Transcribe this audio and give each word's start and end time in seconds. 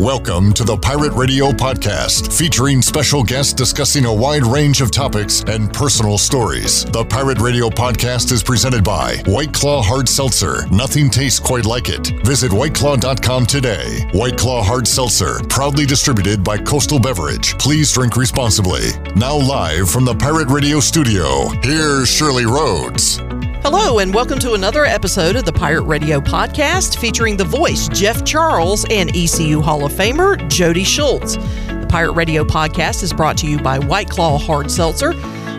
Welcome 0.00 0.54
to 0.54 0.64
the 0.64 0.78
Pirate 0.78 1.12
Radio 1.12 1.50
Podcast, 1.50 2.32
featuring 2.32 2.80
special 2.80 3.22
guests 3.22 3.52
discussing 3.52 4.06
a 4.06 4.14
wide 4.14 4.46
range 4.46 4.80
of 4.80 4.90
topics 4.90 5.44
and 5.46 5.70
personal 5.74 6.16
stories. 6.16 6.86
The 6.86 7.04
Pirate 7.04 7.38
Radio 7.38 7.68
Podcast 7.68 8.32
is 8.32 8.42
presented 8.42 8.82
by 8.82 9.16
White 9.26 9.52
Claw 9.52 9.82
Hard 9.82 10.08
Seltzer. 10.08 10.66
Nothing 10.70 11.10
tastes 11.10 11.38
quite 11.38 11.66
like 11.66 11.90
it. 11.90 12.24
Visit 12.24 12.50
whiteclaw.com 12.50 13.44
today. 13.44 14.08
White 14.12 14.38
Claw 14.38 14.62
Hard 14.62 14.88
Seltzer, 14.88 15.38
proudly 15.50 15.84
distributed 15.84 16.42
by 16.42 16.56
Coastal 16.56 16.98
Beverage. 16.98 17.58
Please 17.58 17.92
drink 17.92 18.16
responsibly. 18.16 18.88
Now, 19.16 19.36
live 19.36 19.90
from 19.90 20.06
the 20.06 20.14
Pirate 20.14 20.48
Radio 20.48 20.80
studio, 20.80 21.48
here's 21.62 22.08
Shirley 22.08 22.46
Rhodes. 22.46 23.20
Hello, 23.62 23.98
and 23.98 24.14
welcome 24.14 24.38
to 24.38 24.54
another 24.54 24.86
episode 24.86 25.36
of 25.36 25.44
the 25.44 25.52
Pirate 25.52 25.82
Radio 25.82 26.18
Podcast 26.18 26.96
featuring 26.98 27.36
the 27.36 27.44
voice 27.44 27.88
Jeff 27.88 28.24
Charles 28.24 28.86
and 28.88 29.14
ECU 29.14 29.60
Hall 29.60 29.84
of 29.84 29.92
Famer 29.92 30.48
Jody 30.48 30.82
Schultz. 30.82 31.36
The 31.36 31.86
Pirate 31.86 32.12
Radio 32.12 32.42
Podcast 32.42 33.02
is 33.02 33.12
brought 33.12 33.36
to 33.36 33.46
you 33.46 33.58
by 33.58 33.78
White 33.78 34.08
Claw 34.08 34.38
Hard 34.38 34.70
Seltzer. 34.70 35.12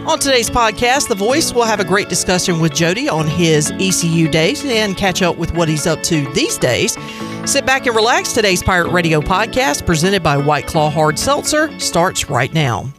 On 0.07 0.17
today's 0.17 0.49
podcast, 0.49 1.09
The 1.09 1.15
Voice 1.15 1.53
will 1.53 1.63
have 1.63 1.79
a 1.79 1.85
great 1.85 2.09
discussion 2.09 2.59
with 2.59 2.73
Jody 2.73 3.07
on 3.07 3.27
his 3.27 3.69
ECU 3.79 4.27
days 4.27 4.65
and 4.65 4.97
catch 4.97 5.21
up 5.21 5.37
with 5.37 5.53
what 5.53 5.69
he's 5.69 5.85
up 5.85 6.01
to 6.03 6.27
these 6.33 6.57
days. 6.57 6.97
Sit 7.45 7.67
back 7.67 7.85
and 7.85 7.95
relax. 7.95 8.33
Today's 8.33 8.63
Pirate 8.63 8.89
Radio 8.89 9.21
Podcast, 9.21 9.85
presented 9.85 10.23
by 10.23 10.37
White 10.37 10.65
Claw 10.65 10.89
Hard 10.89 11.19
Seltzer, 11.19 11.77
starts 11.79 12.31
right 12.31 12.51
now. 12.51 12.91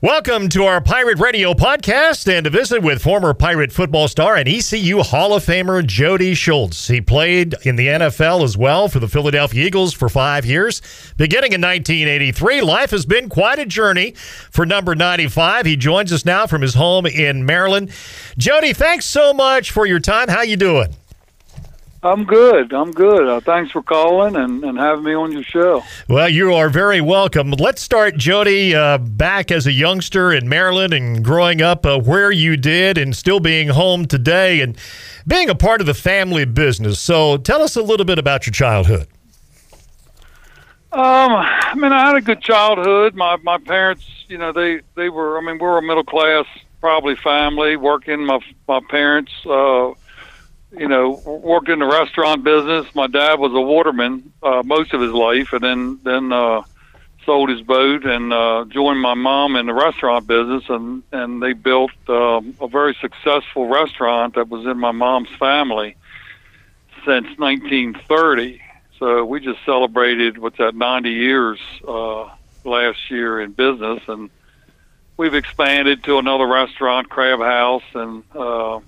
Welcome 0.00 0.48
to 0.50 0.62
our 0.62 0.80
Pirate 0.80 1.18
Radio 1.18 1.54
podcast 1.54 2.32
and 2.32 2.46
a 2.46 2.50
visit 2.50 2.84
with 2.84 3.02
former 3.02 3.34
Pirate 3.34 3.72
football 3.72 4.06
star 4.06 4.36
and 4.36 4.48
ECU 4.48 5.02
Hall 5.02 5.34
of 5.34 5.44
Famer 5.44 5.84
Jody 5.84 6.34
Schultz. 6.34 6.86
He 6.86 7.00
played 7.00 7.56
in 7.64 7.74
the 7.74 7.88
NFL 7.88 8.44
as 8.44 8.56
well 8.56 8.86
for 8.86 9.00
the 9.00 9.08
Philadelphia 9.08 9.66
Eagles 9.66 9.92
for 9.92 10.08
five 10.08 10.46
years. 10.46 10.82
Beginning 11.16 11.52
in 11.52 11.60
1983, 11.60 12.60
life 12.60 12.92
has 12.92 13.06
been 13.06 13.28
quite 13.28 13.58
a 13.58 13.66
journey 13.66 14.12
for 14.52 14.64
number 14.64 14.94
95. 14.94 15.66
He 15.66 15.74
joins 15.74 16.12
us 16.12 16.24
now 16.24 16.46
from 16.46 16.62
his 16.62 16.74
home 16.74 17.04
in 17.04 17.44
Maryland. 17.44 17.90
Jody, 18.36 18.72
thanks 18.74 19.04
so 19.04 19.34
much 19.34 19.72
for 19.72 19.84
your 19.84 19.98
time. 19.98 20.28
How 20.28 20.42
you 20.42 20.56
doing? 20.56 20.94
I'm 22.02 22.24
good. 22.24 22.72
I'm 22.72 22.92
good. 22.92 23.26
Uh, 23.26 23.40
thanks 23.40 23.72
for 23.72 23.82
calling 23.82 24.36
and, 24.36 24.62
and 24.62 24.78
having 24.78 25.04
me 25.04 25.14
on 25.14 25.32
your 25.32 25.42
show. 25.42 25.82
Well, 26.08 26.28
you 26.28 26.54
are 26.54 26.68
very 26.68 27.00
welcome. 27.00 27.50
Let's 27.50 27.82
start, 27.82 28.16
Jody, 28.16 28.72
uh, 28.72 28.98
back 28.98 29.50
as 29.50 29.66
a 29.66 29.72
youngster 29.72 30.32
in 30.32 30.48
Maryland 30.48 30.94
and 30.94 31.24
growing 31.24 31.60
up 31.60 31.84
uh, 31.84 31.98
where 31.98 32.30
you 32.30 32.56
did 32.56 32.98
and 32.98 33.16
still 33.16 33.40
being 33.40 33.68
home 33.68 34.06
today 34.06 34.60
and 34.60 34.78
being 35.26 35.50
a 35.50 35.56
part 35.56 35.80
of 35.80 35.88
the 35.88 35.94
family 35.94 36.44
business. 36.44 37.00
So 37.00 37.36
tell 37.36 37.62
us 37.62 37.74
a 37.74 37.82
little 37.82 38.06
bit 38.06 38.18
about 38.18 38.46
your 38.46 38.52
childhood. 38.52 39.08
Um, 40.90 41.32
I 41.32 41.74
mean, 41.74 41.92
I 41.92 42.06
had 42.06 42.16
a 42.16 42.20
good 42.20 42.40
childhood. 42.40 43.14
My 43.14 43.36
my 43.42 43.58
parents, 43.58 44.06
you 44.28 44.38
know, 44.38 44.52
they 44.52 44.80
they 44.94 45.10
were. 45.10 45.36
I 45.36 45.42
mean, 45.42 45.56
we 45.56 45.66
were 45.66 45.76
a 45.76 45.82
middle 45.82 46.04
class, 46.04 46.46
probably 46.80 47.14
family. 47.14 47.76
Working, 47.76 48.24
my 48.24 48.40
my 48.66 48.80
parents, 48.88 49.32
uh, 49.44 49.90
you 50.70 50.88
know, 50.88 51.22
worked 51.24 51.68
in 51.68 51.78
the 51.78 51.86
restaurant 51.86 52.44
business. 52.44 52.86
My 52.94 53.06
dad 53.06 53.38
was 53.38 53.52
a 53.52 53.60
waterman 53.60 54.32
uh, 54.42 54.62
most 54.64 54.92
of 54.92 55.00
his 55.00 55.12
life, 55.12 55.52
and 55.52 55.62
then 55.62 56.00
then 56.02 56.32
uh, 56.32 56.62
sold 57.24 57.48
his 57.48 57.62
boat 57.62 58.04
and 58.04 58.32
uh, 58.32 58.64
joined 58.68 59.00
my 59.00 59.14
mom 59.14 59.56
in 59.56 59.66
the 59.66 59.74
restaurant 59.74 60.26
business, 60.26 60.64
and 60.68 61.02
and 61.12 61.42
they 61.42 61.52
built 61.52 61.92
um, 62.08 62.54
a 62.60 62.68
very 62.68 62.96
successful 63.00 63.68
restaurant 63.68 64.34
that 64.34 64.48
was 64.48 64.66
in 64.66 64.78
my 64.78 64.92
mom's 64.92 65.30
family 65.38 65.96
since 67.04 67.26
1930. 67.38 68.60
So 68.98 69.24
we 69.24 69.40
just 69.40 69.64
celebrated 69.64 70.38
what's 70.38 70.58
that 70.58 70.74
90 70.74 71.10
years 71.10 71.60
uh, 71.86 72.28
last 72.64 73.10
year 73.10 73.40
in 73.40 73.52
business, 73.52 74.02
and 74.08 74.28
we've 75.16 75.34
expanded 75.34 76.04
to 76.04 76.18
another 76.18 76.46
restaurant, 76.46 77.08
Crab 77.08 77.40
House, 77.40 77.84
and 77.94 78.24
uh, 78.34 78.80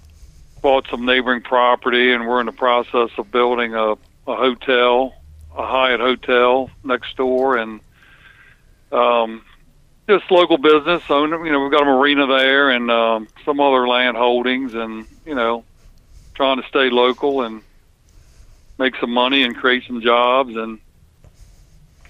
bought 0.61 0.87
some 0.91 1.05
neighboring 1.05 1.43
property, 1.43 2.13
and 2.13 2.27
we're 2.27 2.41
in 2.41 2.47
the 2.47 2.53
process 2.53 3.11
of 3.19 3.31
building 3.31 3.75
a, 3.75 3.93
a 3.93 3.97
hotel, 4.27 5.15
a 5.57 5.67
Hyatt 5.67 6.01
hotel 6.01 6.71
next 6.85 7.17
door, 7.17 7.57
and 7.57 7.81
um, 8.93 9.43
just 10.09 10.31
local 10.31 10.59
business. 10.59 11.03
So 11.07 11.25
you 11.25 11.53
know, 11.53 11.61
we've 11.61 11.71
got 11.71 11.83
a 11.83 11.87
marina 11.87 12.27
there 12.27 12.71
and 12.71 12.91
um, 12.91 13.29
some 13.45 13.61
other 13.61 13.87
land 13.87 14.17
holdings, 14.17 14.75
and 14.75 15.07
you 15.25 15.35
know, 15.35 15.65
trying 16.35 16.61
to 16.61 16.69
stay 16.69 16.91
local 16.91 17.43
and 17.43 17.63
make 18.79 18.97
some 18.97 19.13
money 19.13 19.43
and 19.43 19.57
create 19.57 19.85
some 19.87 20.01
jobs 20.01 20.57
and 20.57 20.81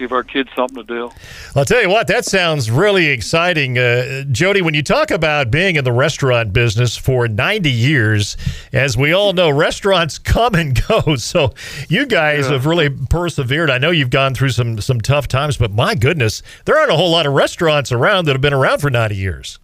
give 0.01 0.13
our 0.13 0.25
kids 0.25 0.49
something 0.57 0.77
to 0.77 0.83
do. 0.83 1.11
I'll 1.55 1.67
tell 1.67 1.83
you 1.83 1.91
what, 1.91 2.07
that 2.07 2.25
sounds 2.25 2.71
really 2.71 3.07
exciting. 3.09 3.79
Uh, 3.79 4.25
Jody, 4.33 4.63
when 4.63 4.73
you 4.73 4.83
talk 4.83 5.11
about 5.11 5.51
being 5.51 5.77
in 5.77 5.85
the 5.85 5.93
restaurant 5.93 6.55
business 6.55 6.97
for 6.97 7.29
90 7.29 7.71
years, 7.71 8.37
as 8.73 8.97
we 8.97 9.13
all 9.13 9.35
know, 9.35 9.51
restaurants 9.51 10.19
come 10.31 10.55
and 10.55 10.81
go. 10.89 11.17
So 11.17 11.53
you 11.89 12.07
guys 12.07 12.47
yeah. 12.47 12.53
have 12.53 12.67
really 12.67 12.89
persevered. 12.89 13.71
I 13.71 13.77
know 13.77 13.91
you've 13.91 14.11
gone 14.11 14.35
through 14.35 14.51
some, 14.51 14.81
some 14.81 15.01
tough 15.01 15.29
times, 15.29 15.59
but 15.59 15.71
my 15.71 15.95
goodness, 15.95 16.43
there 16.65 16.79
aren't 16.79 16.91
a 16.91 16.97
whole 16.97 17.11
lot 17.11 17.27
of 17.27 17.35
restaurants 17.35 17.93
around 17.93 18.25
that 18.25 18.33
have 18.33 18.41
been 18.41 18.55
around 18.55 18.79
for 18.79 18.91
90 18.91 19.15
years. 19.15 19.59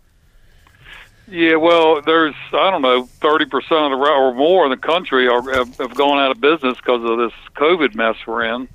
Yeah, 1.28 1.56
well, 1.56 2.02
there's 2.02 2.36
I 2.52 2.70
don't 2.70 2.82
know, 2.82 3.06
thirty 3.20 3.46
percent 3.46 3.72
of 3.72 3.90
the 3.90 3.96
or 3.96 4.32
more 4.32 4.64
in 4.64 4.70
the 4.70 4.76
country 4.76 5.26
are, 5.26 5.42
have, 5.54 5.76
have 5.78 5.92
gone 5.96 6.20
out 6.20 6.30
of 6.30 6.40
business 6.40 6.76
because 6.76 7.02
of 7.02 7.18
this 7.18 7.32
COVID 7.56 7.96
mess 7.96 8.14
we're 8.28 8.44
in 8.44 8.68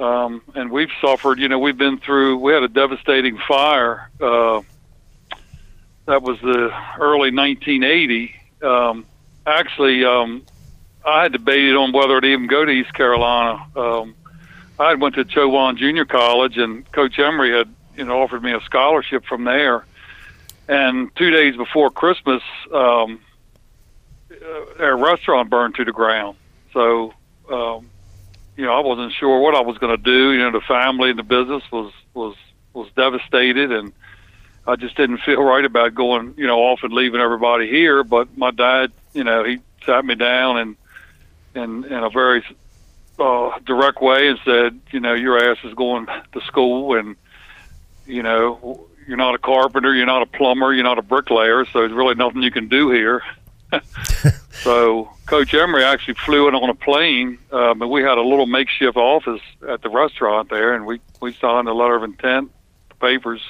um, 0.00 0.42
and 0.54 0.70
we've 0.70 0.90
suffered. 1.00 1.38
You 1.38 1.48
know, 1.48 1.58
we've 1.58 1.76
been 1.76 1.98
through. 1.98 2.38
We 2.38 2.52
had 2.52 2.62
a 2.62 2.68
devastating 2.68 3.38
fire. 3.46 4.10
Uh, 4.20 4.62
that 6.06 6.22
was 6.22 6.40
the 6.40 6.72
early 6.98 7.30
1980. 7.30 8.34
Um, 8.62 9.06
actually, 9.46 10.04
um, 10.04 10.42
I 11.06 11.24
had 11.24 11.32
debated 11.32 11.76
on 11.76 11.92
whether 11.92 12.20
to 12.20 12.26
even 12.26 12.46
go 12.46 12.64
to 12.64 12.70
East 12.70 12.92
Carolina. 12.94 13.64
Um, 13.76 14.14
I 14.78 14.88
had 14.88 15.00
went 15.00 15.14
to 15.16 15.24
Chowan 15.24 15.76
Junior 15.76 16.06
College, 16.06 16.56
and 16.56 16.90
Coach 16.92 17.18
Emery 17.18 17.52
had 17.52 17.72
you 17.96 18.04
know 18.04 18.22
offered 18.22 18.42
me 18.42 18.52
a 18.52 18.60
scholarship 18.62 19.24
from 19.26 19.44
there. 19.44 19.84
And 20.68 21.14
two 21.16 21.30
days 21.30 21.56
before 21.56 21.90
Christmas, 21.90 22.42
um, 22.72 23.20
restaurant 24.78 25.50
burned 25.50 25.74
to 25.74 25.84
the 25.84 25.92
ground. 25.92 26.36
So 26.72 27.12
um, 27.50 27.90
you 28.60 28.66
know, 28.66 28.74
I 28.74 28.80
wasn't 28.80 29.14
sure 29.14 29.40
what 29.40 29.54
I 29.54 29.62
was 29.62 29.78
going 29.78 29.96
to 29.96 30.02
do. 30.02 30.32
You 30.32 30.40
know, 30.40 30.50
the 30.50 30.60
family 30.60 31.08
and 31.08 31.18
the 31.18 31.22
business 31.22 31.62
was 31.72 31.94
was 32.12 32.36
was 32.74 32.90
devastated, 32.94 33.72
and 33.72 33.90
I 34.66 34.76
just 34.76 34.98
didn't 34.98 35.22
feel 35.22 35.42
right 35.42 35.64
about 35.64 35.94
going, 35.94 36.34
you 36.36 36.46
know, 36.46 36.58
off 36.58 36.80
and 36.82 36.92
leaving 36.92 37.22
everybody 37.22 37.70
here. 37.70 38.04
But 38.04 38.36
my 38.36 38.50
dad, 38.50 38.92
you 39.14 39.24
know, 39.24 39.44
he 39.44 39.60
sat 39.86 40.04
me 40.04 40.14
down 40.14 40.58
and 40.58 40.76
in 41.54 41.84
in 41.90 42.04
a 42.04 42.10
very 42.10 42.44
uh, 43.18 43.58
direct 43.60 44.02
way 44.02 44.28
and 44.28 44.38
said, 44.44 44.78
you 44.90 45.00
know, 45.00 45.14
your 45.14 45.38
ass 45.38 45.56
is 45.64 45.72
going 45.72 46.06
to 46.06 46.40
school, 46.42 46.98
and 46.98 47.16
you 48.04 48.22
know, 48.22 48.86
you're 49.08 49.16
not 49.16 49.34
a 49.34 49.38
carpenter, 49.38 49.94
you're 49.94 50.04
not 50.04 50.20
a 50.20 50.26
plumber, 50.26 50.74
you're 50.74 50.84
not 50.84 50.98
a 50.98 51.02
bricklayer, 51.02 51.64
so 51.64 51.78
there's 51.78 51.92
really 51.92 52.14
nothing 52.14 52.42
you 52.42 52.50
can 52.50 52.68
do 52.68 52.90
here. 52.90 53.22
so 54.62 55.10
Coach 55.26 55.54
Emery 55.54 55.84
actually 55.84 56.14
flew 56.14 56.48
in 56.48 56.54
on 56.54 56.68
a 56.70 56.74
plane, 56.74 57.38
um, 57.52 57.82
and 57.82 57.90
we 57.90 58.02
had 58.02 58.18
a 58.18 58.22
little 58.22 58.46
makeshift 58.46 58.96
office 58.96 59.40
at 59.68 59.82
the 59.82 59.90
restaurant 59.90 60.50
there, 60.50 60.74
and 60.74 60.86
we 60.86 61.00
we 61.20 61.32
signed 61.34 61.68
a 61.68 61.74
letter 61.74 61.96
of 61.96 62.02
intent, 62.02 62.50
papers, 63.00 63.42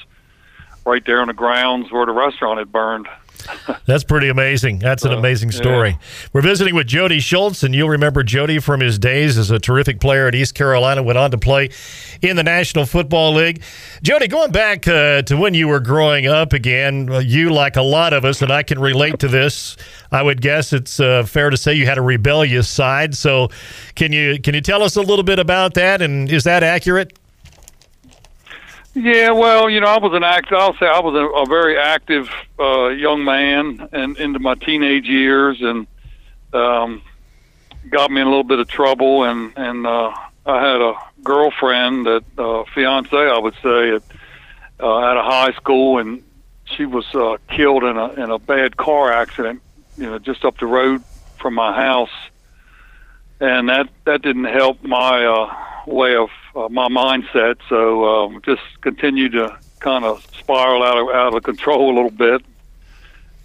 right 0.90 1.06
there 1.06 1.20
on 1.20 1.28
the 1.28 1.34
grounds 1.34 1.92
where 1.92 2.04
the 2.04 2.12
restaurant 2.12 2.58
had 2.58 2.72
burned. 2.72 3.06
That's 3.86 4.04
pretty 4.04 4.28
amazing. 4.28 4.80
That's 4.80 5.04
an 5.04 5.12
amazing 5.12 5.50
story. 5.52 5.90
Yeah. 5.90 5.96
We're 6.32 6.42
visiting 6.42 6.74
with 6.74 6.86
Jody 6.86 7.20
Schultz, 7.20 7.62
and 7.62 7.74
you'll 7.74 7.88
remember 7.88 8.22
Jody 8.22 8.58
from 8.58 8.80
his 8.80 8.98
days 8.98 9.38
as 9.38 9.50
a 9.50 9.58
terrific 9.58 10.00
player 10.00 10.26
at 10.26 10.34
East 10.34 10.54
Carolina. 10.54 11.02
Went 11.02 11.16
on 11.16 11.30
to 11.30 11.38
play 11.38 11.70
in 12.20 12.36
the 12.36 12.42
National 12.42 12.84
Football 12.84 13.34
League. 13.34 13.62
Jody, 14.02 14.28
going 14.28 14.52
back 14.52 14.86
uh, 14.86 15.22
to 15.22 15.36
when 15.36 15.54
you 15.54 15.68
were 15.68 15.80
growing 15.80 16.26
up 16.26 16.52
again, 16.52 17.08
uh, 17.10 17.18
you, 17.18 17.50
like 17.50 17.76
a 17.76 17.82
lot 17.82 18.12
of 18.12 18.24
us, 18.24 18.42
and 18.42 18.52
I 18.52 18.62
can 18.62 18.78
relate 18.78 19.20
to 19.20 19.28
this. 19.28 19.76
I 20.12 20.22
would 20.22 20.42
guess 20.42 20.72
it's 20.72 21.00
uh, 21.00 21.22
fair 21.24 21.50
to 21.50 21.56
say 21.56 21.74
you 21.74 21.86
had 21.86 21.98
a 21.98 22.02
rebellious 22.02 22.68
side. 22.68 23.14
So, 23.14 23.48
can 23.94 24.12
you 24.12 24.40
can 24.40 24.54
you 24.54 24.60
tell 24.60 24.82
us 24.82 24.96
a 24.96 25.02
little 25.02 25.24
bit 25.24 25.38
about 25.38 25.74
that? 25.74 26.02
And 26.02 26.30
is 26.30 26.44
that 26.44 26.62
accurate? 26.62 27.16
Yeah, 28.94 29.30
well, 29.30 29.70
you 29.70 29.80
know, 29.80 29.86
I 29.86 29.98
was 29.98 30.12
an 30.14 30.24
act. 30.24 30.50
I'll 30.50 30.74
say 30.74 30.86
I 30.86 30.98
was 30.98 31.14
a, 31.14 31.24
a 31.24 31.46
very 31.46 31.78
active 31.78 32.28
uh, 32.58 32.88
young 32.88 33.24
man, 33.24 33.88
and 33.92 34.16
into 34.18 34.40
my 34.40 34.54
teenage 34.56 35.06
years, 35.06 35.60
and 35.60 35.86
um, 36.52 37.02
got 37.88 38.10
me 38.10 38.20
in 38.20 38.26
a 38.26 38.30
little 38.30 38.44
bit 38.44 38.58
of 38.58 38.66
trouble. 38.66 39.22
And 39.24 39.52
and 39.56 39.86
uh, 39.86 40.12
I 40.44 40.56
had 40.56 40.80
a 40.80 40.94
girlfriend, 41.22 42.06
that 42.06 42.24
uh, 42.36 42.64
fiance, 42.74 43.16
I 43.16 43.38
would 43.38 43.54
say, 43.62 43.94
at 43.94 44.02
uh, 44.80 45.10
at 45.10 45.16
a 45.16 45.22
high 45.22 45.52
school, 45.52 45.98
and 45.98 46.24
she 46.64 46.84
was 46.84 47.06
uh, 47.14 47.36
killed 47.48 47.84
in 47.84 47.96
a 47.96 48.08
in 48.14 48.30
a 48.30 48.40
bad 48.40 48.76
car 48.76 49.12
accident, 49.12 49.62
you 49.98 50.06
know, 50.06 50.18
just 50.18 50.44
up 50.44 50.58
the 50.58 50.66
road 50.66 51.04
from 51.38 51.54
my 51.54 51.72
house, 51.76 52.10
and 53.38 53.68
that 53.68 53.88
that 54.04 54.22
didn't 54.22 54.44
help 54.46 54.82
my 54.82 55.24
uh, 55.24 55.54
way 55.86 56.16
of 56.16 56.30
uh, 56.54 56.68
my 56.68 56.88
mindset. 56.88 57.56
So 57.68 58.04
um, 58.04 58.42
just 58.44 58.62
continued 58.80 59.32
to 59.32 59.58
kind 59.80 60.04
of 60.04 60.24
spiral 60.38 60.82
out 60.82 60.98
of 60.98 61.08
out 61.14 61.34
of 61.34 61.42
control 61.42 61.92
a 61.92 61.94
little 61.94 62.10
bit. 62.10 62.42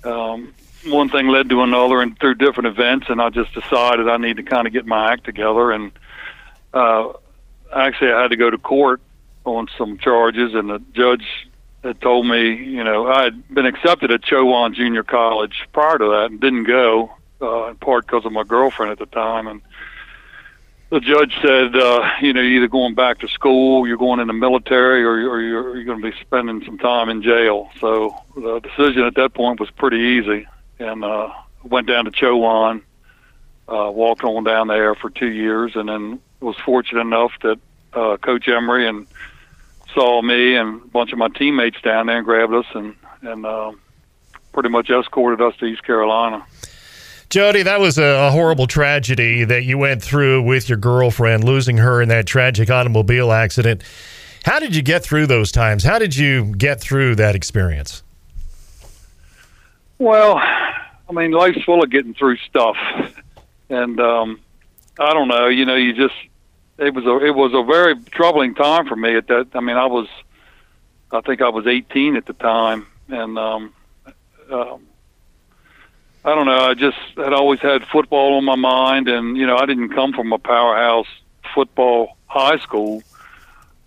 Um, 0.03 0.53
one 0.85 1.09
thing 1.09 1.27
led 1.27 1.49
to 1.49 1.61
another, 1.63 2.01
and 2.01 2.17
through 2.19 2.35
different 2.35 2.67
events, 2.67 3.07
and 3.09 3.21
I 3.21 3.29
just 3.29 3.53
decided 3.53 4.07
I 4.07 4.17
need 4.17 4.37
to 4.37 4.43
kind 4.43 4.67
of 4.67 4.73
get 4.73 4.85
my 4.85 5.11
act 5.13 5.23
together. 5.23 5.71
And 5.71 5.91
uh, 6.73 7.13
actually, 7.75 8.11
I 8.11 8.21
had 8.21 8.31
to 8.31 8.37
go 8.37 8.49
to 8.49 8.57
court 8.57 9.01
on 9.45 9.67
some 9.77 9.97
charges, 9.97 10.53
and 10.53 10.69
the 10.69 10.79
judge 10.93 11.47
had 11.83 12.01
told 12.01 12.27
me, 12.27 12.55
you 12.55 12.83
know, 12.83 13.07
I 13.07 13.23
had 13.23 13.47
been 13.53 13.65
accepted 13.65 14.11
at 14.11 14.21
Chowan 14.21 14.73
Junior 14.73 15.03
College 15.03 15.67
prior 15.71 15.97
to 15.97 16.05
that 16.05 16.31
and 16.31 16.39
didn't 16.39 16.63
go, 16.63 17.13
uh, 17.41 17.67
in 17.67 17.75
part 17.75 18.05
because 18.07 18.25
of 18.25 18.31
my 18.31 18.43
girlfriend 18.43 18.91
at 18.91 18.99
the 18.99 19.05
time. 19.05 19.47
And 19.47 19.61
the 20.89 20.99
judge 20.99 21.35
said, 21.41 21.75
uh, 21.75 22.09
you 22.21 22.33
know, 22.33 22.41
you're 22.41 22.57
either 22.57 22.67
going 22.67 22.95
back 22.95 23.19
to 23.19 23.27
school, 23.27 23.87
you're 23.87 23.97
going 23.97 24.19
in 24.19 24.27
the 24.27 24.33
military, 24.33 25.03
or, 25.03 25.13
or 25.29 25.41
you're, 25.41 25.75
you're 25.75 25.83
going 25.83 26.01
to 26.01 26.11
be 26.11 26.17
spending 26.21 26.63
some 26.63 26.77
time 26.77 27.09
in 27.09 27.21
jail. 27.21 27.69
So 27.79 28.15
the 28.35 28.59
decision 28.59 29.03
at 29.03 29.15
that 29.15 29.33
point 29.33 29.59
was 29.59 29.69
pretty 29.71 29.97
easy, 29.97 30.47
and 30.79 31.03
uh, 31.03 31.31
went 31.63 31.87
down 31.87 32.05
to 32.05 32.11
Chowan, 32.11 32.81
uh, 33.67 33.91
walked 33.91 34.23
on 34.23 34.43
down 34.43 34.67
there 34.67 34.95
for 34.95 35.09
two 35.09 35.31
years, 35.31 35.75
and 35.75 35.89
then 35.89 36.19
was 36.39 36.55
fortunate 36.57 37.01
enough 37.01 37.31
that 37.41 37.59
uh, 37.93 38.17
Coach 38.17 38.47
Emery 38.47 38.87
and 38.87 39.07
saw 39.93 40.21
me 40.21 40.55
and 40.55 40.81
a 40.81 40.87
bunch 40.87 41.11
of 41.11 41.17
my 41.17 41.29
teammates 41.29 41.81
down 41.81 42.07
there 42.07 42.17
and 42.17 42.25
grabbed 42.25 42.53
us 42.53 42.65
and 42.75 42.95
and 43.21 43.45
uh, 43.45 43.71
pretty 44.53 44.69
much 44.69 44.89
escorted 44.89 45.41
us 45.41 45.55
to 45.57 45.65
East 45.65 45.83
Carolina. 45.83 46.45
Jody, 47.29 47.63
that 47.63 47.79
was 47.79 47.97
a, 47.97 48.31
horrible 48.31 48.67
tragedy 48.67 49.43
that 49.43 49.63
you 49.63 49.77
went 49.77 50.01
through 50.01 50.43
with 50.43 50.69
your 50.69 50.77
girlfriend, 50.77 51.43
losing 51.43 51.77
her 51.77 52.01
in 52.01 52.09
that 52.09 52.25
tragic 52.25 52.69
automobile 52.69 53.31
accident. 53.31 53.83
How 54.45 54.59
did 54.59 54.75
you 54.75 54.81
get 54.81 55.03
through 55.03 55.27
those 55.27 55.51
times? 55.51 55.83
How 55.83 55.97
did 55.97 56.15
you 56.15 56.53
get 56.55 56.79
through 56.79 57.15
that 57.15 57.35
experience? 57.35 58.03
Well, 59.97 60.37
I 60.37 61.11
mean, 61.11 61.31
life's 61.31 61.63
full 61.63 61.83
of 61.83 61.89
getting 61.89 62.13
through 62.13 62.37
stuff, 62.37 62.77
and 63.69 63.99
um, 63.99 64.39
I 64.99 65.13
don't 65.13 65.27
know. 65.27 65.47
You 65.47 65.65
know, 65.65 65.75
you 65.75 65.93
just 65.93 66.15
it 66.77 66.93
was 66.93 67.05
a 67.05 67.25
it 67.25 67.35
was 67.35 67.53
a 67.53 67.63
very 67.63 67.95
troubling 68.11 68.55
time 68.55 68.87
for 68.87 68.95
me 68.95 69.15
at 69.15 69.27
that. 69.27 69.47
I 69.53 69.61
mean, 69.61 69.77
I 69.77 69.85
was 69.85 70.07
I 71.11 71.21
think 71.21 71.41
I 71.41 71.49
was 71.49 71.65
18 71.65 72.15
at 72.15 72.25
the 72.25 72.33
time, 72.33 72.87
and 73.07 73.37
um, 73.37 73.73
um, 74.51 74.87
I 76.25 76.35
don't 76.35 76.45
know. 76.47 76.59
I 76.59 76.73
just 76.73 76.97
had 77.15 77.33
always 77.33 77.59
had 77.59 77.85
football 77.87 78.35
on 78.35 78.43
my 78.43 78.55
mind, 78.55 79.07
and 79.07 79.37
you 79.37 79.45
know, 79.45 79.57
I 79.57 79.65
didn't 79.65 79.89
come 79.89 80.11
from 80.11 80.33
a 80.33 80.39
powerhouse 80.39 81.07
football 81.53 82.17
high 82.27 82.57
school. 82.57 83.03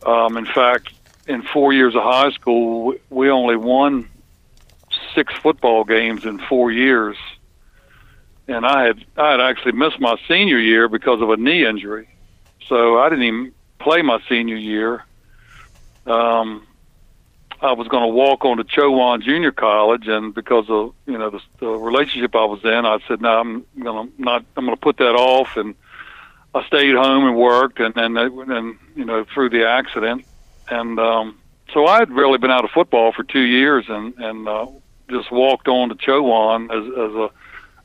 Um, 0.06 0.36
in 0.36 0.46
fact, 0.46 0.92
in 1.26 1.42
four 1.42 1.72
years 1.72 1.94
of 1.94 2.02
high 2.02 2.30
school, 2.30 2.94
we 3.10 3.28
only 3.28 3.56
won 3.56 4.08
six 5.14 5.34
football 5.42 5.84
games 5.84 6.24
in 6.24 6.38
four 6.38 6.70
years, 6.70 7.16
and 8.46 8.64
I 8.64 8.84
had 8.84 9.04
I 9.16 9.32
had 9.32 9.40
actually 9.40 9.72
missed 9.72 10.00
my 10.00 10.16
senior 10.26 10.58
year 10.58 10.88
because 10.88 11.20
of 11.20 11.28
a 11.30 11.36
knee 11.36 11.66
injury 11.66 12.08
so 12.68 12.98
I 12.98 13.08
didn't 13.08 13.24
even 13.24 13.52
play 13.78 14.02
my 14.02 14.20
senior 14.28 14.56
year. 14.56 15.04
Um, 16.06 16.66
I 17.60 17.72
was 17.72 17.88
going 17.88 18.04
to 18.04 18.14
walk 18.14 18.44
on 18.44 18.58
to 18.58 18.64
Chowan 18.64 19.22
Junior 19.22 19.50
College, 19.50 20.06
and 20.06 20.32
because 20.32 20.66
of 20.68 20.94
you 21.06 21.18
know 21.18 21.30
the, 21.30 21.40
the 21.58 21.66
relationship 21.66 22.36
I 22.36 22.44
was 22.44 22.64
in, 22.64 22.86
I 22.86 22.98
said, 23.08 23.20
"No, 23.20 23.40
I'm 23.40 23.66
going 23.82 24.08
to 24.08 24.22
not. 24.22 24.44
I'm 24.56 24.66
going 24.66 24.76
to 24.76 24.80
put 24.80 24.98
that 24.98 25.14
off." 25.14 25.56
And 25.56 25.74
I 26.54 26.64
stayed 26.66 26.94
home 26.94 27.26
and 27.26 27.36
worked, 27.36 27.80
and 27.80 27.94
then 27.94 28.16
and 28.16 28.78
you 28.94 29.04
know 29.04 29.24
through 29.24 29.50
the 29.50 29.68
accident, 29.68 30.24
and 30.68 31.00
um, 31.00 31.38
so 31.72 31.86
I 31.86 31.98
had 31.98 32.10
really 32.10 32.38
been 32.38 32.50
out 32.50 32.64
of 32.64 32.70
football 32.70 33.12
for 33.12 33.24
two 33.24 33.40
years, 33.40 33.86
and 33.88 34.14
and 34.18 34.48
uh, 34.48 34.66
just 35.10 35.32
walked 35.32 35.66
on 35.68 35.88
to 35.88 35.94
Chowan 35.96 36.70
as, 36.70 36.84
as 36.86 37.14
a. 37.16 37.30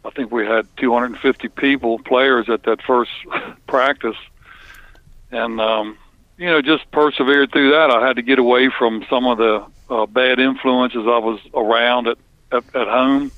I 0.05 0.09
think 0.09 0.33
we 0.33 0.45
had 0.45 0.67
250 0.75 1.47
people, 1.47 1.97
players 1.97 2.49
at 2.49 2.63
that 2.63 2.81
first 2.81 3.11
practice, 3.67 4.17
and 5.31 5.61
um, 5.61 5.97
you 6.37 6.47
know 6.47 6.61
just 6.61 6.89
persevered 6.91 7.51
through 7.51 7.71
that. 7.71 7.91
I 7.91 8.05
had 8.05 8.15
to 8.15 8.21
get 8.21 8.39
away 8.39 8.69
from 8.69 9.05
some 9.09 9.25
of 9.25 9.37
the 9.37 9.65
uh, 9.89 10.05
bad 10.05 10.39
influences 10.39 11.05
I 11.05 11.19
was 11.19 11.39
around 11.53 12.07
at 12.07 12.17
at, 12.51 12.63
at 12.75 12.87
home, 12.87 13.31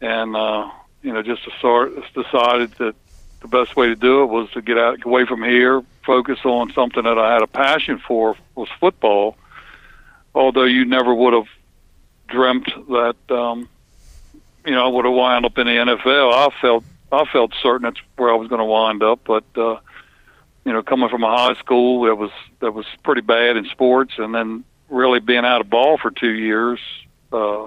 and 0.00 0.36
uh, 0.36 0.70
you 1.02 1.12
know 1.12 1.22
just 1.22 1.42
start, 1.58 1.92
decided 2.14 2.72
that 2.72 2.94
the 3.40 3.48
best 3.48 3.76
way 3.76 3.86
to 3.86 3.96
do 3.96 4.22
it 4.22 4.26
was 4.26 4.50
to 4.52 4.62
get 4.62 4.78
out 4.78 5.04
away 5.04 5.26
from 5.26 5.42
here, 5.42 5.82
focus 6.04 6.38
on 6.44 6.72
something 6.72 7.02
that 7.02 7.18
I 7.18 7.32
had 7.34 7.42
a 7.42 7.46
passion 7.46 7.98
for 7.98 8.36
was 8.54 8.68
football. 8.80 9.36
Although 10.34 10.64
you 10.64 10.84
never 10.84 11.14
would 11.14 11.34
have 11.34 11.48
dreamt 12.28 12.66
that 12.88 13.16
um, 13.28 13.68
you 14.64 14.72
know 14.72 14.84
I 14.84 14.88
would 14.88 15.04
have 15.04 15.14
wound 15.14 15.44
up 15.44 15.58
in 15.58 15.66
the 15.66 15.72
NFL. 15.72 16.32
I 16.32 16.60
felt 16.60 16.84
I 17.10 17.24
felt 17.26 17.52
certain 17.62 17.82
that's 17.82 18.00
where 18.16 18.30
I 18.30 18.36
was 18.36 18.48
going 18.48 18.60
to 18.60 18.64
wind 18.64 19.02
up, 19.02 19.20
but 19.24 19.44
uh, 19.56 19.78
you 20.64 20.72
know, 20.72 20.82
coming 20.82 21.08
from 21.08 21.24
a 21.24 21.36
high 21.36 21.54
school 21.54 22.04
that 22.04 22.14
was 22.14 22.30
that 22.60 22.72
was 22.72 22.86
pretty 23.02 23.20
bad 23.20 23.56
in 23.56 23.64
sports, 23.66 24.14
and 24.18 24.34
then 24.34 24.64
really 24.88 25.20
being 25.20 25.44
out 25.44 25.60
of 25.60 25.70
ball 25.70 25.98
for 25.98 26.10
two 26.10 26.30
years, 26.30 26.78
uh, 27.32 27.64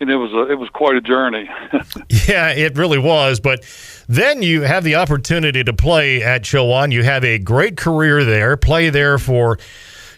and 0.00 0.10
it 0.10 0.16
was 0.16 0.32
a, 0.32 0.52
it 0.52 0.58
was 0.58 0.70
quite 0.70 0.96
a 0.96 1.00
journey. 1.00 1.48
yeah, 2.28 2.50
it 2.50 2.76
really 2.78 2.98
was. 2.98 3.40
But 3.40 3.64
then 4.08 4.42
you 4.42 4.62
have 4.62 4.84
the 4.84 4.94
opportunity 4.94 5.62
to 5.62 5.72
play 5.72 6.22
at 6.22 6.42
Chowan. 6.42 6.92
You 6.92 7.02
have 7.02 7.24
a 7.24 7.38
great 7.38 7.76
career 7.76 8.24
there. 8.24 8.56
Play 8.56 8.90
there 8.90 9.18
for 9.18 9.58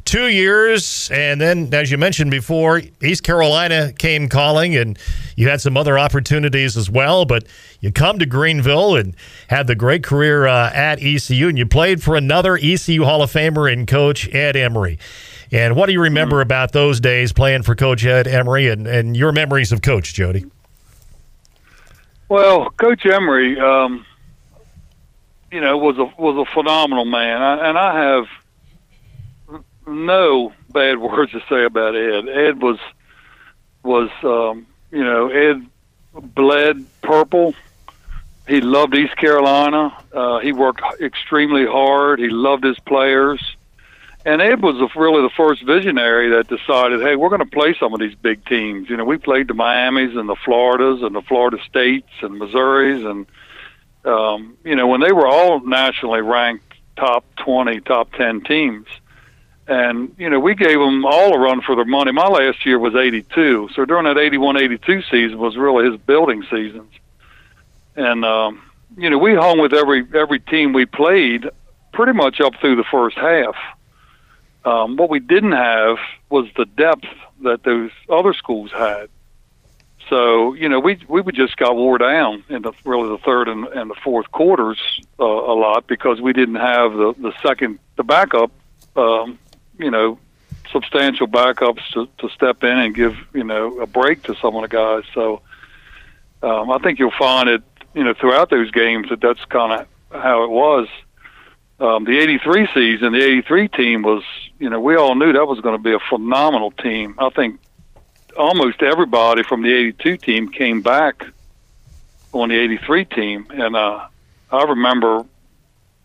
two 0.04 0.28
years. 0.28 1.10
And 1.12 1.40
then, 1.40 1.72
as 1.72 1.90
you 1.90 1.99
mentioned 1.99 2.31
before, 2.31 2.82
East 3.02 3.22
Carolina 3.22 3.93
came 3.93 4.28
calling, 4.28 4.76
and 4.76 4.99
you 5.37 5.49
had 5.49 5.60
some 5.60 5.76
other 5.76 5.99
opportunities 5.99 6.76
as 6.76 6.90
well. 6.90 7.25
But 7.25 7.44
you 7.81 7.93
come 7.93 8.19
to 8.19 8.26
Greenville 8.26 8.96
and 8.96 9.16
had 9.49 9.66
the 9.66 9.75
great 9.75 10.02
career 10.02 10.46
uh, 10.46 10.70
at 10.72 11.02
ECU, 11.02 11.49
and 11.49 11.58
you 11.58 11.66
played 11.66 12.02
for 12.02 12.16
another 12.16 12.56
ECU 12.56 13.04
Hall 13.04 13.22
of 13.22 13.32
Famer 13.32 13.72
and 13.72 13.87
coach 13.87 14.32
Ed 14.34 14.56
Emery. 14.56 14.99
And 15.50 15.76
what 15.76 15.87
do 15.87 15.93
you 15.93 16.00
remember 16.00 16.37
mm-hmm. 16.37 16.48
about 16.48 16.72
those 16.72 16.98
days 16.98 17.32
playing 17.32 17.62
for 17.62 17.75
Coach 17.75 18.05
Ed 18.06 18.26
Emery 18.26 18.69
and, 18.69 18.87
and 18.87 19.16
your 19.16 19.32
memories 19.32 19.70
of 19.70 19.82
Coach 19.82 20.14
Jody? 20.14 20.46
Well, 22.31 22.70
Coach 22.70 23.05
Emery, 23.05 23.60
um, 23.60 24.06
you 25.50 25.60
know, 25.60 25.77
was 25.77 25.98
a 25.98 26.05
was 26.19 26.48
a 26.48 26.50
phenomenal 26.55 27.05
man, 27.05 27.43
I, 27.43 27.69
and 27.69 27.77
I 27.77 28.03
have 28.03 28.24
no 29.86 30.53
bad 30.70 30.98
words 30.98 31.32
to 31.32 31.41
say 31.48 31.65
about 31.65 31.96
Ed. 31.96 32.29
Ed 32.29 32.62
was 32.62 32.79
was 33.82 34.10
um, 34.22 34.67
you 34.91 35.05
know 35.05 35.29
Ed 35.29 35.67
bled 36.12 36.84
purple. 37.03 37.55
He 38.46 38.60
loved 38.60 38.94
East 38.94 39.17
Carolina. 39.17 39.96
Uh, 40.12 40.41
he 40.41 40.53
worked 40.53 40.82
extremely 41.01 41.65
hard. 41.65 42.19
He 42.19 42.29
loved 42.29 42.65
his 42.65 42.79
players. 42.81 43.56
And 44.24 44.41
Ed 44.41 44.62
was 44.62 44.77
really 44.94 45.22
the 45.22 45.31
first 45.36 45.65
visionary 45.65 46.31
that 46.31 46.48
decided, 46.48 47.01
hey, 47.01 47.17
we're 47.17 47.29
going 47.29 47.41
to 47.41 47.46
play 47.46 47.74
some 47.79 47.94
of 47.94 48.01
these 48.01 48.15
big 48.15 48.44
teams. 48.44 48.89
You 48.89 48.96
know, 48.96 49.05
we 49.05 49.17
played 49.17 49.48
the 49.48 49.55
Miamis 49.55 50.17
and 50.17 50.29
the 50.29 50.36
Floridas 50.44 51.03
and 51.03 51.15
the 51.15 51.22
Florida 51.22 51.58
States 51.69 52.08
and 52.20 52.41
Missouris. 52.41 53.08
And, 53.08 53.27
um, 54.05 54.56
you 54.65 54.77
know, 54.77 54.86
when 54.86 55.01
they 55.01 55.12
were 55.12 55.27
all 55.27 55.60
nationally 55.60 56.20
ranked 56.20 56.72
top 56.96 57.24
20, 57.36 57.81
top 57.81 58.12
10 58.12 58.43
teams– 58.43 58.86
and 59.69 60.14
you 60.19 60.28
know 60.28 60.40
we 60.40 60.54
gave 60.54 60.78
them 60.78 61.04
all 61.04 61.34
a 61.34 61.38
run 61.38 61.60
for 61.62 61.76
their 61.76 61.84
money. 61.84 62.12
My 62.12 62.26
last 62.26 62.66
year 62.66 62.78
was 62.78 62.94
82, 62.94 63.70
so 63.74 63.84
during 63.84 64.04
that 64.04 64.16
81-82 64.16 65.10
season 65.10 65.38
was 65.38 65.56
really 65.56 65.90
his 65.90 66.00
building 66.00 66.42
seasons, 66.50 66.92
and 67.96 68.24
um, 68.24 68.62
you 68.96 69.10
know 69.10 69.19
we 69.19 69.34
hung 69.34 69.60
with 69.60 69.72
every 69.72 70.06
every 70.14 70.40
team 70.40 70.72
we 70.72 70.86
played 70.86 71.48
pretty 71.92 72.12
much 72.12 72.40
up 72.40 72.54
through 72.60 72.76
the 72.76 72.84
first 72.84 73.16
half. 73.16 73.54
Um, 74.64 74.96
what 74.96 75.10
we 75.10 75.19
didn't 75.19 75.52
have 75.52 75.98
was 76.31 76.46
the 76.56 76.64
depth 76.64 77.06
that 77.42 77.64
those 77.64 77.90
other 78.08 78.32
schools 78.32 78.70
had. 78.70 79.08
So 80.08 80.54
you 80.54 80.69
know 80.69 80.81
we 80.81 80.98
we 81.08 81.20
would 81.20 81.34
just 81.34 81.56
got 81.56 81.76
wore 81.76 81.98
down 81.98 82.42
in 82.48 82.62
the 82.62 82.72
really 82.84 83.08
the 83.08 83.19
third 83.19 83.48
and, 83.48 83.66
and 83.69 83.90
the 83.90 83.94
fourth 83.94 84.31
quarters 84.32 84.78
uh, 85.20 85.24
a 85.24 85.54
lot 85.54 85.86
because 85.86 86.20
we 86.20 86.32
didn't 86.32 86.56
have 86.56 86.92
the 86.92 87.14
the 87.19 87.32
second 87.42 87.78
the 87.96 88.02
backup 88.02 88.50
um, 88.96 89.38
you 89.79 89.91
know, 89.91 90.19
substantial 90.70 91.26
backups 91.26 91.82
to, 91.93 92.08
to 92.19 92.29
step 92.31 92.64
in 92.64 92.79
and 92.79 92.94
give, 92.94 93.17
you 93.34 93.44
know, 93.44 93.81
a 93.81 93.86
break 93.86 94.22
to 94.24 94.34
some 94.36 94.56
of 94.56 94.62
the 94.62 94.69
guys. 94.69 95.05
So 95.14 95.43
um, 96.43 96.70
I 96.70 96.79
think 96.79 96.98
you'll 96.98 97.10
find 97.10 97.48
it, 97.48 97.62
you 97.94 98.05
know, 98.05 98.14
throughout 98.14 98.50
those 98.50 98.70
games 98.70 99.08
that 99.10 99.20
that's 99.20 99.44
kind 99.46 99.72
of 99.72 100.20
how 100.22 100.44
it 100.44 100.50
was. 100.50 100.88
Um, 101.81 102.05
the 102.05 102.19
83 102.19 102.69
season, 102.72 103.12
the 103.12 103.22
83 103.22 103.69
team 103.69 104.02
was, 104.02 104.22
you 104.58 104.70
know, 104.70 104.81
we 104.81 104.94
all 104.94 105.14
knew 105.14 105.32
that 105.32 105.46
was 105.46 105.60
going 105.60 105.76
to 105.76 105.82
be 105.82 105.93
a 105.93 105.98
phenomenal 105.98 106.70
team. 106.70 107.17
I 107.19 107.31
think 107.31 107.58
almost 108.36 108.82
everybody 108.82 109.43
from 109.43 109.62
the 109.62 109.72
'82 109.72 110.17
team 110.19 110.48
came 110.48 110.82
back 110.82 111.26
on 112.32 112.48
the 112.48 112.58
'83 112.58 113.05
team, 113.06 113.46
and 113.50 113.76
uh, 113.76 114.06
I 114.50 114.62
remember 114.64 115.24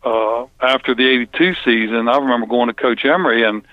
uh, 0.04 0.46
after 0.62 0.96
the 0.96 1.08
'82 1.08 1.56
season, 1.66 2.08
I 2.08 2.18
remember 2.18 2.48
going 2.48 2.68
to 2.68 2.74
Coach 2.74 3.06
Emery 3.06 3.44
and 3.44 3.64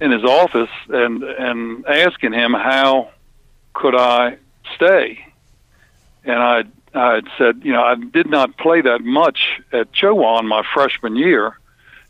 in 0.00 0.10
his 0.10 0.24
office 0.24 0.70
and 0.88 1.22
and 1.22 1.86
asking 1.86 2.32
him 2.32 2.52
how 2.52 3.10
could 3.74 3.94
I 3.94 4.38
stay, 4.74 5.24
and 6.24 6.38
I 6.38 6.64
I 6.94 7.14
had 7.16 7.28
said, 7.38 7.60
you 7.62 7.72
know, 7.72 7.82
I 7.82 7.94
did 7.94 8.28
not 8.28 8.56
play 8.56 8.80
that 8.80 9.02
much 9.02 9.60
at 9.72 9.92
Chowan 9.92 10.46
my 10.46 10.64
freshman 10.74 11.16
year. 11.16 11.58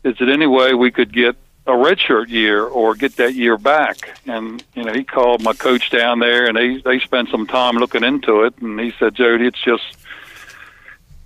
Is 0.03 0.15
it 0.19 0.29
any 0.29 0.47
way 0.47 0.73
we 0.73 0.89
could 0.89 1.13
get 1.13 1.35
a 1.67 1.71
redshirt 1.71 2.29
year 2.29 2.65
or 2.65 2.95
get 2.95 3.17
that 3.17 3.35
year 3.35 3.57
back? 3.57 4.17
And 4.25 4.63
you 4.73 4.83
know, 4.83 4.93
he 4.93 5.03
called 5.03 5.43
my 5.43 5.53
coach 5.53 5.91
down 5.91 6.19
there, 6.19 6.47
and 6.47 6.57
they 6.57 6.77
they 6.77 6.99
spent 6.99 7.29
some 7.29 7.45
time 7.45 7.75
looking 7.75 8.03
into 8.03 8.43
it, 8.43 8.57
and 8.59 8.79
he 8.79 8.93
said, 8.97 9.13
Jody, 9.13 9.45
it's 9.45 9.61
just 9.61 9.83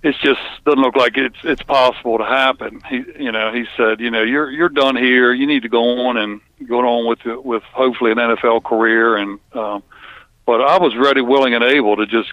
it's 0.06 0.18
just 0.18 0.40
doesn't 0.64 0.80
look 0.80 0.94
like 0.94 1.16
it's 1.16 1.36
it's 1.42 1.62
possible 1.64 2.18
to 2.18 2.24
happen. 2.24 2.80
He, 2.88 3.04
you 3.18 3.32
know, 3.32 3.52
he 3.52 3.66
said, 3.76 3.98
you 3.98 4.10
know, 4.10 4.22
you're 4.22 4.48
you're 4.50 4.68
done 4.68 4.94
here. 4.94 5.32
You 5.32 5.48
need 5.48 5.62
to 5.62 5.68
go 5.68 6.06
on 6.06 6.16
and 6.16 6.40
go 6.68 6.78
on 6.78 7.08
with 7.08 7.24
with 7.44 7.64
hopefully 7.64 8.12
an 8.12 8.18
NFL 8.18 8.62
career. 8.62 9.16
And 9.16 9.40
um, 9.52 9.82
but 10.46 10.60
I 10.60 10.78
was 10.78 10.96
ready, 10.96 11.22
willing, 11.22 11.54
and 11.54 11.64
able 11.64 11.96
to 11.96 12.06
just 12.06 12.32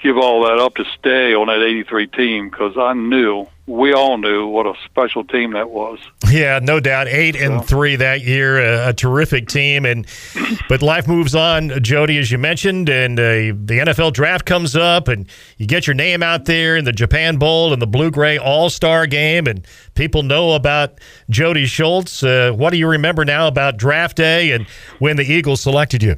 give 0.00 0.18
all 0.18 0.44
that 0.46 0.58
up 0.58 0.74
to 0.74 0.84
stay 0.98 1.32
on 1.32 1.46
that 1.46 1.62
83 1.64 2.08
team 2.08 2.50
because 2.50 2.76
I 2.76 2.92
knew, 2.92 3.46
we 3.66 3.92
all 3.92 4.18
knew 4.18 4.48
what 4.48 4.66
a 4.66 4.74
special 4.84 5.22
team 5.22 5.52
that 5.52 5.70
was. 5.70 6.00
Yeah, 6.28 6.58
no 6.60 6.80
doubt. 6.80 7.06
Eight 7.06 7.36
and 7.36 7.64
three 7.64 7.94
that 7.94 8.22
year, 8.22 8.58
a, 8.58 8.88
a, 8.88 8.92
terrific 8.92 9.46
team. 9.46 9.86
And 9.86 10.06
but 10.68 10.82
life 10.82 11.06
moves 11.06 11.34
on, 11.34 11.70
Jody, 11.82 12.18
as 12.18 12.32
you 12.32 12.38
mentioned, 12.38 12.88
and 12.88 13.20
uh, 13.20 13.22
the 13.22 13.78
NFL 13.84 14.14
draft 14.14 14.46
comes 14.46 14.74
up, 14.74 15.06
and 15.06 15.28
you 15.58 15.66
get 15.66 15.86
your 15.86 15.94
name 15.94 16.24
out 16.24 16.46
there 16.46 16.76
in 16.76 16.84
the 16.84 16.92
Japan 16.92 17.36
Bowl 17.36 17.72
and 17.72 17.80
the 17.80 17.86
Blue 17.86 18.10
Gray 18.10 18.36
All 18.36 18.68
Star 18.68 19.06
game, 19.06 19.46
and 19.46 19.64
people 19.94 20.24
know 20.24 20.52
about 20.52 20.98
Jody 21.30 21.66
Schultz. 21.66 22.22
Uh, 22.24 22.52
what 22.54 22.70
do 22.70 22.78
you 22.78 22.88
remember 22.88 23.24
now 23.24 23.46
about 23.46 23.76
draft 23.76 24.16
day 24.16 24.50
and 24.50 24.66
when 24.98 25.16
the 25.16 25.24
Eagles 25.24 25.60
selected 25.60 26.02
you? 26.02 26.16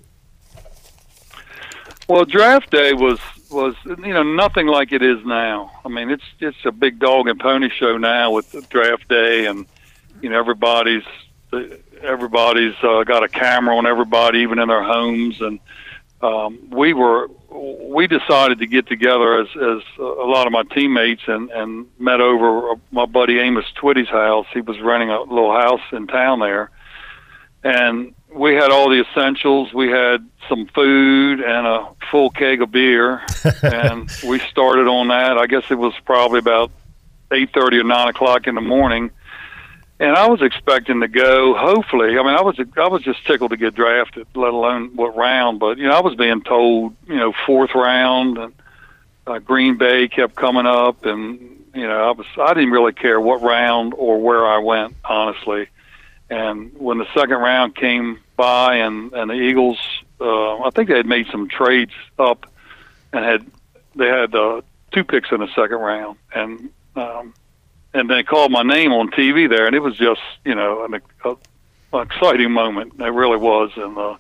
Well, 2.09 2.25
draft 2.25 2.71
day 2.71 2.93
was 2.93 3.19
was 3.55 3.75
you 3.87 4.13
know 4.13 4.23
nothing 4.23 4.67
like 4.67 4.93
it 4.93 5.03
is 5.03 5.25
now. 5.25 5.71
I 5.85 5.89
mean, 5.89 6.11
it's 6.11 6.25
it's 6.41 6.65
a 6.65 6.73
big 6.73 6.99
dog 6.99 7.29
and 7.29 7.41
pony 7.41 7.71
show 7.71 7.97
now 7.97 8.33
with 8.33 8.53
the 8.53 8.61
draft 8.63 9.09
day, 9.09 9.47
and 9.47 9.67
you 10.21 10.29
know 10.29 10.39
everybody's 10.39 11.05
everybody's 12.03 12.75
uh, 12.83 13.05
got 13.05 13.23
a 13.23 13.29
camera 13.29 13.77
on 13.77 13.87
everybody, 13.87 14.41
even 14.41 14.59
in 14.59 14.69
their 14.69 14.83
homes, 14.83 15.41
and 15.41 15.61
um, 16.21 16.59
we 16.71 16.93
were 16.93 17.29
we 17.51 18.07
decided 18.07 18.59
to 18.59 18.67
get 18.67 18.87
together 18.87 19.41
as 19.41 19.49
as 19.57 19.83
a 19.99 20.03
lot 20.03 20.47
of 20.47 20.53
my 20.53 20.65
teammates 20.65 21.23
and 21.27 21.51
and 21.51 21.87
met 21.99 22.21
over 22.21 22.75
my 22.91 23.07
buddy 23.07 23.39
Amos 23.39 23.71
Twitty's 23.75 24.09
house. 24.09 24.47
He 24.53 24.61
was 24.61 24.81
renting 24.81 25.11
a 25.11 25.23
little 25.23 25.53
house 25.53 25.83
in 25.93 26.07
town 26.07 26.41
there, 26.41 26.71
and 27.65 28.15
we 28.33 28.55
had 28.55 28.71
all 28.71 28.91
the 28.91 29.05
essentials. 29.09 29.73
We 29.73 29.89
had 29.89 30.29
some 30.49 30.67
food 30.67 31.41
and 31.41 31.67
a 31.67 31.89
full 32.11 32.31
keg 32.31 32.61
of 32.63 32.71
beer, 32.71 33.23
and 33.63 34.11
we 34.27 34.39
started 34.41 34.87
on 34.87 35.09
that. 35.09 35.39
I 35.39 35.47
guess 35.47 35.65
it 35.71 35.79
was 35.79 35.95
probably 36.05 36.39
about 36.39 36.71
eight 37.33 37.53
thirty 37.53 37.79
or 37.79 37.85
nine 37.85 38.09
o'clock 38.09 38.47
in 38.47 38.55
the 38.55 38.61
morning, 38.61 39.11
and 39.99 40.15
I 40.15 40.29
was 40.29 40.43
expecting 40.43 41.01
to 41.01 41.09
go. 41.09 41.57
Hopefully, 41.57 42.19
I 42.19 42.23
mean, 42.23 42.35
I 42.35 42.43
was 42.43 42.59
I 42.77 42.89
was 42.89 43.03
just 43.03 43.25
tickled 43.27 43.51
to 43.51 43.57
get 43.57 43.75
drafted, 43.75 44.27
let 44.35 44.53
alone 44.53 44.95
what 44.95 45.17
round. 45.17 45.59
But 45.59 45.79
you 45.79 45.89
know, 45.89 45.97
I 45.97 46.01
was 46.01 46.15
being 46.15 46.43
told, 46.43 46.95
you 47.07 47.17
know, 47.17 47.33
fourth 47.47 47.75
round, 47.75 48.37
and 48.37 48.53
uh, 49.27 49.39
Green 49.39 49.77
Bay 49.79 50.09
kept 50.09 50.35
coming 50.35 50.67
up, 50.67 51.07
and 51.07 51.65
you 51.75 51.87
know, 51.87 52.09
I 52.09 52.11
was 52.11 52.27
I 52.37 52.53
didn't 52.53 52.73
really 52.73 52.93
care 52.93 53.21
what 53.21 53.41
round 53.43 53.95
or 53.97 54.21
where 54.21 54.47
I 54.47 54.59
went, 54.59 54.97
honestly. 55.05 55.69
And 56.31 56.73
when 56.79 56.99
the 56.99 57.07
second 57.15 57.37
round 57.37 57.77
came 57.77 58.21
by, 58.37 58.77
and 58.77 59.13
and 59.13 59.31
the 59.31 59.35
Eagles, 59.35 59.79
uh, 60.21 60.63
I 60.63 60.71
think 60.71 60.89
they 60.89 60.97
had 60.97 61.07
made 61.07 61.27
some 61.31 61.49
trades 61.49 61.93
up, 62.19 62.47
and 63.13 63.25
had 63.25 63.47
they 63.95 64.09
had 64.09 64.35
uh, 64.35 64.63
two 64.93 65.05
picks 65.05 65.31
in 65.31 65.41
the 65.41 65.49
second 65.49 65.79
round, 65.79 66.19
and 66.35 66.71
um, 66.97 67.35
and 67.93 68.09
they 68.09 68.23
called 68.23 68.51
my 68.51 68.63
name 68.63 68.93
on 68.93 69.11
TV 69.11 69.49
there, 69.49 69.67
and 69.67 69.77
it 69.77 69.81
was 69.81 69.97
just 69.97 70.23
you 70.45 70.55
know 70.55 70.85
an, 70.85 71.01
a, 71.25 71.37
an 71.93 72.07
exciting 72.07 72.53
moment. 72.53 72.95
It 72.99 73.05
really 73.05 73.37
was, 73.37 73.71
and 73.77 73.99
uh, 73.99 74.17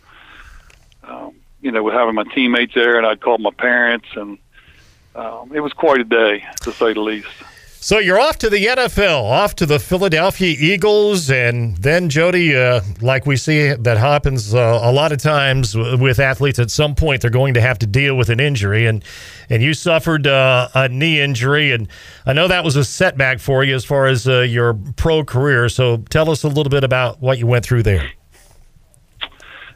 um, 1.05 1.35
you 1.61 1.73
know, 1.73 1.83
with 1.83 1.95
having 1.95 2.15
my 2.15 2.25
teammates 2.25 2.75
there, 2.75 2.99
and 2.99 3.07
I'd 3.07 3.21
called 3.21 3.41
my 3.41 3.51
parents, 3.51 4.09
and 4.15 4.39
um, 5.15 5.53
it 5.55 5.61
was 5.61 5.73
quite 5.73 6.01
a 6.01 6.05
day 6.05 6.45
to 6.63 6.73
say 6.73 6.93
the 6.93 7.01
least. 7.01 7.29
So 7.85 7.99
you're 7.99 8.19
off 8.19 8.39
to 8.39 8.49
the 8.49 8.65
NFL, 8.65 9.25
off 9.25 9.57
to 9.57 9.67
the 9.67 9.79
Philadelphia 9.79 10.57
Eagles, 10.59 11.31
and 11.31 11.77
then 11.77 12.09
Jody, 12.09 12.57
uh, 12.57 12.81
like 13.03 13.27
we 13.27 13.37
see 13.37 13.75
that 13.75 13.99
happens 13.99 14.55
uh, 14.55 14.81
a 14.83 14.91
lot 14.91 15.13
of 15.13 15.19
times 15.19 15.77
with 15.77 16.19
athletes. 16.19 16.59
At 16.59 16.71
some 16.71 16.95
point, 16.95 17.21
they're 17.21 17.29
going 17.29 17.53
to 17.53 17.61
have 17.61 17.79
to 17.81 17.87
deal 17.87 18.17
with 18.17 18.31
an 18.31 18.41
injury, 18.41 18.87
and 18.87 19.05
and 19.51 19.63
you 19.63 19.75
suffered 19.75 20.27
uh, 20.27 20.69
a 20.75 20.89
knee 20.89 21.21
injury, 21.21 21.73
and 21.73 21.87
I 22.25 22.33
know 22.33 22.49
that 22.49 22.65
was 22.65 22.75
a 22.77 22.87
setback 22.87 23.39
for 23.39 23.63
you 23.65 23.75
as 23.75 23.85
far 23.85 24.07
as 24.07 24.27
uh, 24.27 24.41
your 24.41 24.73
pro 24.97 25.23
career. 25.23 25.69
So 25.69 25.99
tell 26.09 26.31
us 26.31 26.43
a 26.43 26.49
little 26.49 26.71
bit 26.71 26.85
about 26.85 27.21
what 27.21 27.39
you 27.39 27.47
went 27.47 27.67
through 27.67 27.83
there. 27.83 28.11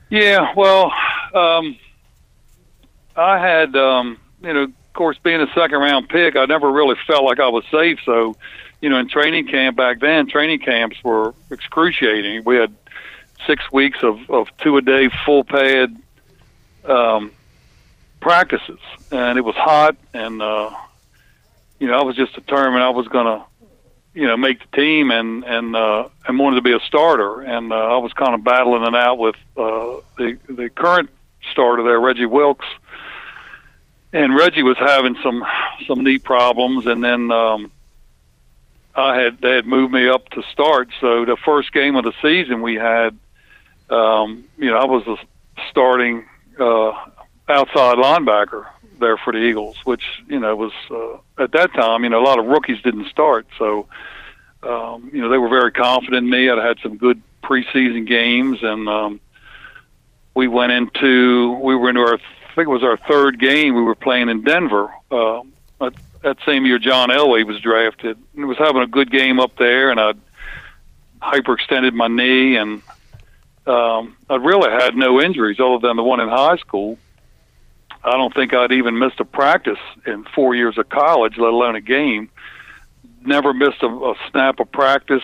Yeah, 0.08 0.54
well, 0.56 0.94
um, 1.34 1.76
I 3.16 3.38
had 3.38 3.76
um, 3.76 4.16
you 4.40 4.54
know 4.54 4.72
course, 4.98 5.16
being 5.22 5.40
a 5.40 5.46
second 5.54 5.78
round 5.78 6.08
pick, 6.08 6.34
I 6.34 6.44
never 6.46 6.70
really 6.70 6.96
felt 7.06 7.24
like 7.24 7.38
I 7.38 7.48
was 7.48 7.64
safe. 7.70 8.00
So, 8.04 8.36
you 8.80 8.90
know, 8.90 8.98
in 8.98 9.08
training 9.08 9.46
camp 9.46 9.76
back 9.76 10.00
then, 10.00 10.26
training 10.26 10.58
camps 10.58 10.96
were 11.04 11.34
excruciating. 11.50 12.42
We 12.44 12.56
had 12.56 12.74
six 13.46 13.70
weeks 13.70 14.00
of, 14.02 14.28
of 14.28 14.48
two 14.58 14.76
a 14.76 14.82
day 14.82 15.08
full 15.24 15.44
pad 15.44 15.96
um, 16.84 17.30
practices, 18.18 18.80
and 19.12 19.38
it 19.38 19.42
was 19.42 19.54
hot. 19.54 19.96
And 20.12 20.42
uh, 20.42 20.74
you 21.78 21.86
know, 21.86 21.94
I 21.94 22.02
was 22.02 22.16
just 22.16 22.34
determined 22.34 22.82
I 22.82 22.90
was 22.90 23.06
going 23.06 23.26
to, 23.26 23.44
you 24.14 24.26
know, 24.26 24.36
make 24.36 24.58
the 24.58 24.76
team 24.76 25.12
and 25.12 25.44
and 25.44 25.76
uh, 25.76 26.08
and 26.26 26.40
wanted 26.40 26.56
to 26.56 26.62
be 26.62 26.72
a 26.72 26.80
starter. 26.80 27.40
And 27.42 27.72
uh, 27.72 27.76
I 27.76 27.98
was 27.98 28.12
kind 28.14 28.34
of 28.34 28.42
battling 28.42 28.82
it 28.82 28.96
out 28.96 29.18
with 29.18 29.36
uh, 29.56 30.02
the 30.16 30.38
the 30.48 30.68
current 30.70 31.08
starter 31.52 31.84
there, 31.84 32.00
Reggie 32.00 32.26
Wilkes 32.26 32.66
and 34.12 34.34
Reggie 34.34 34.62
was 34.62 34.76
having 34.78 35.16
some 35.22 35.44
some 35.86 36.02
knee 36.02 36.18
problems, 36.18 36.86
and 36.86 37.02
then 37.02 37.30
um, 37.30 37.70
I 38.94 39.18
had 39.18 39.40
they 39.40 39.54
had 39.54 39.66
moved 39.66 39.92
me 39.92 40.08
up 40.08 40.28
to 40.30 40.42
start. 40.52 40.88
So 41.00 41.24
the 41.24 41.36
first 41.36 41.72
game 41.72 41.96
of 41.96 42.04
the 42.04 42.14
season 42.22 42.62
we 42.62 42.76
had, 42.76 43.16
um, 43.90 44.44
you 44.56 44.70
know, 44.70 44.78
I 44.78 44.86
was 44.86 45.06
a 45.06 45.16
starting 45.70 46.24
uh, 46.58 46.92
outside 47.48 47.98
linebacker 47.98 48.66
there 48.98 49.16
for 49.16 49.32
the 49.32 49.38
Eagles, 49.38 49.76
which 49.84 50.04
you 50.26 50.40
know 50.40 50.56
was 50.56 50.72
uh, 50.90 51.42
at 51.42 51.52
that 51.52 51.72
time, 51.74 52.04
you 52.04 52.10
know, 52.10 52.20
a 52.20 52.24
lot 52.24 52.38
of 52.38 52.46
rookies 52.46 52.80
didn't 52.82 53.08
start, 53.08 53.46
so 53.58 53.86
um, 54.62 55.10
you 55.12 55.20
know 55.20 55.28
they 55.28 55.38
were 55.38 55.48
very 55.48 55.72
confident 55.72 56.24
in 56.24 56.30
me. 56.30 56.48
I 56.48 56.66
had 56.66 56.78
some 56.82 56.96
good 56.96 57.22
preseason 57.42 58.06
games, 58.06 58.58
and 58.62 58.88
um, 58.88 59.20
we 60.34 60.48
went 60.48 60.72
into 60.72 61.52
we 61.62 61.76
were 61.76 61.90
into 61.90 62.00
our 62.00 62.18
think 62.58 62.66
it 62.66 62.72
was 62.72 62.82
our 62.82 62.96
third 62.96 63.38
game 63.38 63.76
we 63.76 63.82
were 63.82 63.94
playing 63.94 64.28
in 64.28 64.42
Denver. 64.42 64.92
Uh, 65.12 65.42
that 66.22 66.38
same 66.44 66.66
year, 66.66 66.80
John 66.80 67.08
Elway 67.10 67.46
was 67.46 67.60
drafted. 67.60 68.18
He 68.34 68.42
was 68.42 68.58
having 68.58 68.82
a 68.82 68.86
good 68.88 69.12
game 69.12 69.38
up 69.38 69.56
there, 69.56 69.92
and 69.92 70.00
I 70.00 70.14
hyperextended 71.22 71.94
my 71.94 72.08
knee, 72.08 72.56
and 72.56 72.82
um, 73.64 74.16
I 74.28 74.34
really 74.34 74.70
had 74.70 74.96
no 74.96 75.20
injuries 75.20 75.60
other 75.60 75.78
than 75.78 75.96
the 75.96 76.02
one 76.02 76.18
in 76.18 76.28
high 76.28 76.56
school. 76.56 76.98
I 78.02 78.12
don't 78.12 78.34
think 78.34 78.52
I'd 78.52 78.72
even 78.72 78.98
missed 78.98 79.20
a 79.20 79.24
practice 79.24 79.78
in 80.04 80.24
four 80.34 80.56
years 80.56 80.78
of 80.78 80.88
college, 80.88 81.38
let 81.38 81.52
alone 81.52 81.76
a 81.76 81.80
game. 81.80 82.28
Never 83.22 83.54
missed 83.54 83.84
a, 83.84 83.86
a 83.86 84.14
snap 84.32 84.58
of 84.58 84.72
practice 84.72 85.22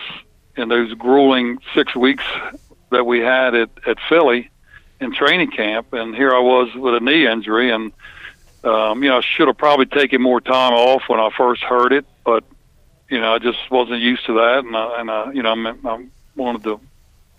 in 0.55 0.69
those 0.69 0.93
grueling 0.93 1.57
six 1.73 1.97
weeks 1.97 2.23
that 2.91 3.05
we 3.05 3.19
had 3.19 3.53
at, 3.55 3.69
at 3.85 3.97
Philly 4.07 4.49
in 4.99 5.13
training 5.13 5.51
camp, 5.51 5.93
and 5.93 6.15
here 6.15 6.33
I 6.33 6.39
was 6.39 6.73
with 6.75 6.95
a 6.95 6.99
knee 6.99 7.27
injury, 7.27 7.71
and 7.71 7.91
um, 8.63 9.03
you 9.03 9.09
know 9.09 9.17
I 9.17 9.21
should 9.21 9.47
have 9.47 9.57
probably 9.57 9.85
taken 9.85 10.21
more 10.21 10.41
time 10.41 10.73
off 10.73 11.03
when 11.07 11.19
I 11.19 11.29
first 11.35 11.63
heard 11.63 11.93
it, 11.93 12.05
but 12.23 12.43
you 13.09 13.19
know 13.19 13.33
I 13.33 13.39
just 13.39 13.59
wasn't 13.69 14.01
used 14.01 14.25
to 14.25 14.33
that, 14.33 14.63
and 14.65 14.75
I, 14.75 14.99
and 15.01 15.11
I, 15.11 15.31
you 15.31 15.43
know 15.43 15.53
I, 15.53 15.89
I 15.89 16.05
wanted 16.35 16.63
to 16.63 16.79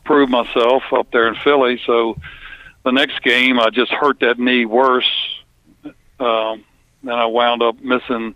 prove 0.04 0.28
myself 0.30 0.82
up 0.92 1.10
there 1.10 1.28
in 1.28 1.34
Philly. 1.36 1.80
So 1.84 2.16
the 2.84 2.92
next 2.92 3.22
game, 3.22 3.58
I 3.58 3.70
just 3.70 3.90
hurt 3.90 4.20
that 4.20 4.38
knee 4.38 4.64
worse, 4.64 5.10
um, 6.20 6.64
and 7.02 7.12
I 7.12 7.26
wound 7.26 7.62
up 7.62 7.80
missing, 7.80 8.34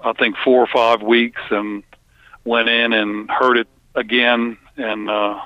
I 0.00 0.12
think 0.12 0.36
four 0.44 0.60
or 0.60 0.68
five 0.68 1.02
weeks, 1.02 1.40
and 1.50 1.82
went 2.44 2.68
in 2.68 2.92
and 2.92 3.28
hurt 3.30 3.56
it 3.56 3.68
again, 3.94 4.56
and 4.76 5.10
uh, 5.10 5.40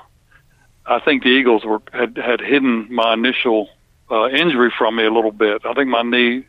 I 0.89 0.99
think 0.99 1.23
the 1.23 1.29
Eagles 1.29 1.63
were 1.63 1.81
had 1.93 2.17
had 2.17 2.41
hidden 2.41 2.93
my 2.93 3.13
initial 3.13 3.69
uh, 4.09 4.27
injury 4.29 4.73
from 4.75 4.95
me 4.95 5.05
a 5.05 5.11
little 5.11 5.31
bit. 5.31 5.61
I 5.63 5.73
think 5.73 5.87
my 5.87 6.01
knee, 6.01 6.47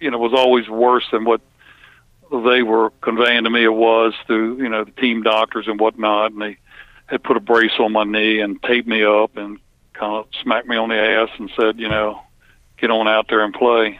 you 0.00 0.10
know, 0.10 0.18
was 0.18 0.32
always 0.32 0.68
worse 0.68 1.04
than 1.12 1.24
what 1.24 1.42
they 2.30 2.62
were 2.62 2.90
conveying 3.02 3.44
to 3.44 3.50
me 3.50 3.64
it 3.64 3.68
was 3.68 4.14
through 4.26 4.56
you 4.62 4.68
know 4.68 4.84
the 4.84 4.90
team 4.92 5.22
doctors 5.22 5.68
and 5.68 5.78
whatnot, 5.78 6.32
and 6.32 6.40
they 6.40 6.56
had 7.06 7.22
put 7.22 7.36
a 7.36 7.40
brace 7.40 7.78
on 7.78 7.92
my 7.92 8.04
knee 8.04 8.40
and 8.40 8.62
taped 8.62 8.88
me 8.88 9.04
up 9.04 9.36
and 9.36 9.58
kind 9.92 10.14
of 10.14 10.26
smacked 10.42 10.66
me 10.66 10.76
on 10.76 10.88
the 10.88 10.96
ass 10.96 11.30
and 11.38 11.50
said, 11.58 11.78
you 11.78 11.88
know, 11.88 12.22
get 12.78 12.90
on 12.90 13.08
out 13.08 13.28
there 13.28 13.44
and 13.44 13.52
play. 13.52 13.98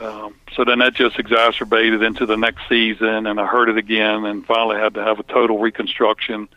Um, 0.00 0.34
so 0.56 0.64
then 0.64 0.80
that 0.80 0.94
just 0.94 1.18
exacerbated 1.18 2.02
into 2.02 2.26
the 2.26 2.36
next 2.36 2.68
season, 2.68 3.26
and 3.26 3.40
I 3.40 3.46
hurt 3.46 3.68
it 3.68 3.78
again, 3.78 4.24
and 4.24 4.44
finally 4.44 4.76
had 4.76 4.94
to 4.94 5.02
have 5.02 5.18
a 5.18 5.22
total 5.22 5.58
reconstruction. 5.58 6.48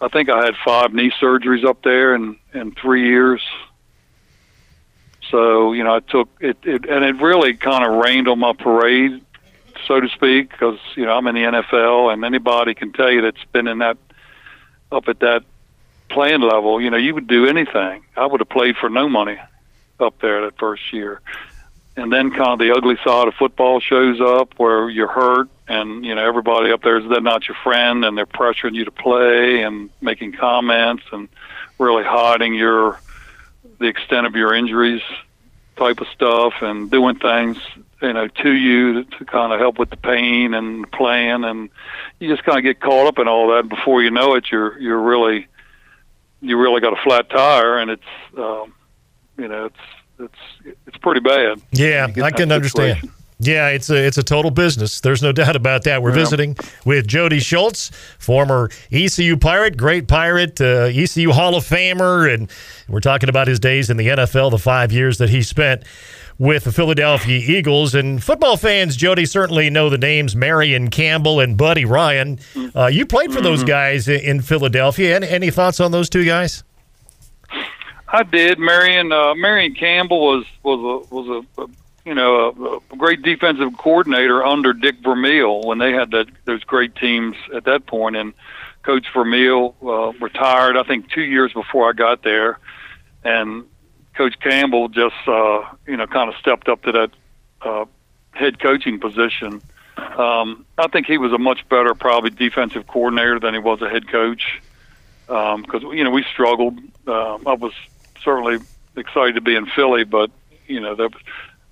I 0.00 0.08
think 0.08 0.28
I 0.28 0.44
had 0.44 0.54
five 0.64 0.94
knee 0.94 1.12
surgeries 1.20 1.64
up 1.64 1.82
there 1.82 2.14
in 2.14 2.36
in 2.54 2.72
three 2.72 3.08
years. 3.08 3.42
So 5.30 5.72
you 5.72 5.84
know, 5.84 5.96
I 5.96 6.00
took 6.00 6.28
it, 6.40 6.58
it 6.62 6.88
and 6.88 7.04
it 7.04 7.20
really 7.20 7.54
kind 7.54 7.84
of 7.84 8.02
rained 8.04 8.28
on 8.28 8.38
my 8.38 8.52
parade, 8.52 9.22
so 9.86 10.00
to 10.00 10.08
speak, 10.08 10.50
because 10.50 10.78
you 10.96 11.04
know 11.04 11.12
I'm 11.12 11.26
in 11.26 11.34
the 11.34 11.42
NFL, 11.42 12.12
and 12.12 12.24
anybody 12.24 12.74
can 12.74 12.92
tell 12.92 13.10
you 13.10 13.20
that's 13.20 13.44
been 13.52 13.68
in 13.68 13.78
that 13.78 13.98
up 14.90 15.08
at 15.08 15.20
that 15.20 15.44
playing 16.08 16.40
level. 16.40 16.80
You 16.80 16.90
know, 16.90 16.96
you 16.96 17.14
would 17.14 17.26
do 17.28 17.46
anything. 17.46 18.02
I 18.16 18.26
would 18.26 18.40
have 18.40 18.48
played 18.48 18.76
for 18.76 18.88
no 18.88 19.08
money 19.08 19.38
up 20.00 20.18
there 20.20 20.40
that 20.42 20.58
first 20.58 20.92
year 20.92 21.20
and 21.96 22.12
then 22.12 22.30
kind 22.30 22.52
of 22.52 22.58
the 22.58 22.74
ugly 22.74 22.96
side 23.04 23.28
of 23.28 23.34
football 23.34 23.80
shows 23.80 24.20
up 24.20 24.54
where 24.58 24.88
you're 24.88 25.08
hurt 25.08 25.48
and 25.68 26.04
you 26.04 26.14
know 26.14 26.26
everybody 26.26 26.72
up 26.72 26.82
there 26.82 26.98
is 26.98 27.08
they're 27.08 27.20
not 27.20 27.48
your 27.48 27.56
friend? 27.62 28.04
And 28.04 28.16
they're 28.16 28.26
pressuring 28.26 28.74
you 28.74 28.84
to 28.84 28.90
play 28.90 29.62
and 29.62 29.90
making 30.00 30.32
comments 30.32 31.04
and 31.12 31.28
really 31.78 32.04
hiding 32.04 32.54
your 32.54 33.00
the 33.78 33.86
extent 33.86 34.26
of 34.26 34.34
your 34.34 34.54
injuries 34.54 35.02
type 35.76 36.00
of 36.00 36.06
stuff 36.08 36.52
and 36.60 36.90
doing 36.90 37.16
things 37.16 37.56
you 38.02 38.12
know 38.12 38.28
to 38.28 38.50
you 38.50 39.02
to, 39.04 39.18
to 39.18 39.24
kind 39.24 39.52
of 39.52 39.58
help 39.58 39.78
with 39.78 39.90
the 39.90 39.96
pain 39.96 40.54
and 40.54 40.90
playing. 40.92 41.44
And 41.44 41.70
you 42.18 42.28
just 42.28 42.44
kind 42.44 42.58
of 42.58 42.64
get 42.64 42.80
caught 42.80 43.06
up 43.06 43.18
in 43.18 43.28
all 43.28 43.48
that. 43.54 43.68
Before 43.68 44.02
you 44.02 44.10
know 44.10 44.34
it 44.34 44.50
you're 44.50 44.78
you're 44.78 45.00
really 45.00 45.46
you 46.40 46.56
really 46.58 46.80
got 46.80 46.92
a 46.92 47.02
flat 47.02 47.28
tire 47.30 47.78
and 47.78 47.90
it's 47.90 48.02
um 48.36 48.72
you 49.36 49.48
know 49.48 49.66
it's 49.66 49.76
it's 50.20 50.76
it's 50.86 50.96
pretty 50.98 51.20
bad. 51.20 51.60
Yeah, 51.72 52.08
I 52.22 52.30
can 52.30 52.52
understand. 52.52 53.10
Yeah, 53.42 53.68
it's 53.68 53.88
a 53.88 53.96
it's 53.96 54.18
a 54.18 54.22
total 54.22 54.50
business. 54.50 55.00
There's 55.00 55.22
no 55.22 55.32
doubt 55.32 55.56
about 55.56 55.84
that. 55.84 56.02
We're 56.02 56.10
yeah. 56.10 56.16
visiting 56.16 56.56
with 56.84 57.06
Jody 57.06 57.40
Schultz, 57.40 57.90
former 58.18 58.68
ECU 58.92 59.38
Pirate, 59.38 59.78
great 59.78 60.08
Pirate, 60.08 60.60
uh, 60.60 60.90
ECU 60.92 61.32
Hall 61.32 61.56
of 61.56 61.64
Famer, 61.64 62.32
and 62.32 62.50
we're 62.86 63.00
talking 63.00 63.30
about 63.30 63.48
his 63.48 63.58
days 63.58 63.88
in 63.88 63.96
the 63.96 64.08
NFL, 64.08 64.50
the 64.50 64.58
five 64.58 64.92
years 64.92 65.16
that 65.18 65.30
he 65.30 65.42
spent 65.42 65.84
with 66.38 66.64
the 66.64 66.72
Philadelphia 66.72 67.38
Eagles. 67.38 67.94
And 67.94 68.22
football 68.22 68.58
fans, 68.58 68.94
Jody, 68.94 69.24
certainly 69.24 69.70
know 69.70 69.88
the 69.88 69.98
names 69.98 70.36
Marion 70.36 70.90
Campbell 70.90 71.40
and 71.40 71.56
Buddy 71.56 71.86
Ryan. 71.86 72.40
Uh, 72.74 72.86
you 72.86 73.06
played 73.06 73.32
for 73.32 73.40
those 73.40 73.60
mm-hmm. 73.60 73.68
guys 73.68 74.06
in 74.06 74.42
Philadelphia. 74.42 75.16
Any, 75.16 75.28
any 75.28 75.50
thoughts 75.50 75.80
on 75.80 75.92
those 75.92 76.10
two 76.10 76.24
guys? 76.26 76.62
I 78.12 78.22
did. 78.24 78.58
Marion 78.58 79.12
uh, 79.12 79.34
Marion 79.34 79.74
Campbell 79.74 80.20
was 80.20 80.44
was 80.62 80.78
a 80.78 81.14
was 81.14 81.44
a, 81.58 81.62
a 81.62 81.66
you 82.04 82.14
know 82.14 82.82
a, 82.90 82.94
a 82.94 82.96
great 82.96 83.22
defensive 83.22 83.76
coordinator 83.78 84.44
under 84.44 84.72
Dick 84.72 84.96
Vermeil 85.02 85.62
when 85.62 85.78
they 85.78 85.92
had 85.92 86.10
that 86.10 86.26
those 86.44 86.64
great 86.64 86.96
teams 86.96 87.36
at 87.54 87.64
that 87.64 87.86
point. 87.86 88.16
And 88.16 88.34
Coach 88.82 89.06
Vermeil 89.14 89.76
uh, 89.82 90.12
retired, 90.20 90.76
I 90.76 90.82
think, 90.82 91.10
two 91.10 91.22
years 91.22 91.52
before 91.52 91.88
I 91.88 91.92
got 91.92 92.22
there, 92.22 92.58
and 93.22 93.64
Coach 94.14 94.38
Campbell 94.40 94.88
just 94.88 95.14
uh, 95.26 95.62
you 95.86 95.96
know 95.96 96.06
kind 96.06 96.28
of 96.28 96.36
stepped 96.40 96.68
up 96.68 96.82
to 96.82 96.92
that 96.92 97.10
uh, 97.62 97.84
head 98.32 98.58
coaching 98.58 98.98
position. 98.98 99.62
Um, 99.96 100.64
I 100.78 100.88
think 100.88 101.06
he 101.06 101.18
was 101.18 101.32
a 101.32 101.38
much 101.38 101.68
better 101.68 101.94
probably 101.94 102.30
defensive 102.30 102.86
coordinator 102.86 103.38
than 103.38 103.54
he 103.54 103.60
was 103.60 103.82
a 103.82 103.88
head 103.88 104.08
coach 104.08 104.60
because 105.26 105.84
um, 105.84 105.92
you 105.92 106.02
know 106.02 106.10
we 106.10 106.24
struggled. 106.24 106.78
Um, 107.06 107.46
I 107.46 107.52
was 107.52 107.72
certainly 108.22 108.58
excited 108.96 109.34
to 109.34 109.40
be 109.40 109.54
in 109.54 109.66
Philly, 109.66 110.04
but 110.04 110.30
you 110.66 110.80
know 110.80 110.94
that 110.94 111.10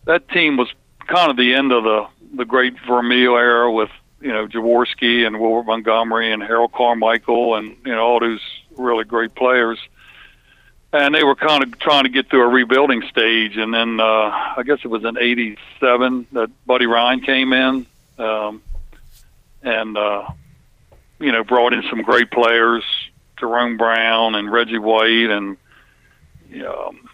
that 0.05 0.29
team 0.29 0.57
was 0.57 0.69
kind 1.07 1.31
of 1.31 1.37
the 1.37 1.55
end 1.55 1.73
of 1.73 1.85
the 1.85 2.07
the 2.35 2.45
great 2.45 2.75
Vermeil 2.87 3.37
era 3.37 3.73
with 3.73 3.91
you 4.21 4.33
know 4.33 4.47
Jaworski 4.47 5.27
and 5.27 5.41
Wilbert 5.41 5.67
Montgomery 5.67 6.33
and 6.33 6.43
Harold 6.43 6.73
Carmichael 6.73 7.57
and 7.57 7.77
you 7.85 7.93
know 7.93 8.01
all 8.01 8.21
those 8.21 8.41
really 8.77 9.05
great 9.05 9.35
players. 9.35 9.79
And 10.91 11.15
they 11.15 11.23
were 11.23 11.35
kind 11.35 11.63
of 11.63 11.79
trying 11.79 12.05
to 12.05 12.09
get 12.09 12.31
through 12.31 12.43
a 12.43 12.49
rebuilding 12.49 13.03
stage, 13.11 13.59
and 13.59 13.75
then 13.75 14.01
uh, 14.01 14.05
I 14.57 14.63
guess 14.65 14.79
it 14.83 14.89
was 14.89 15.05
in 15.05 15.19
'87 15.19 16.27
that 16.33 16.51
Buddy 16.67 16.87
Ryan 16.87 17.21
came 17.21 17.53
in, 17.53 17.87
um, 18.19 18.63
and 19.63 19.99
uh, 19.99 20.31
you 21.21 21.31
know 21.31 21.45
brought 21.45 21.75
in 21.75 21.83
some 21.91 22.01
great 22.01 22.31
players, 22.31 22.85
Jerome 23.39 23.77
Brown 23.77 24.35
and 24.35 24.51
Reggie 24.51 24.79
White, 24.79 25.29
and 25.29 25.59
um, 26.55 27.09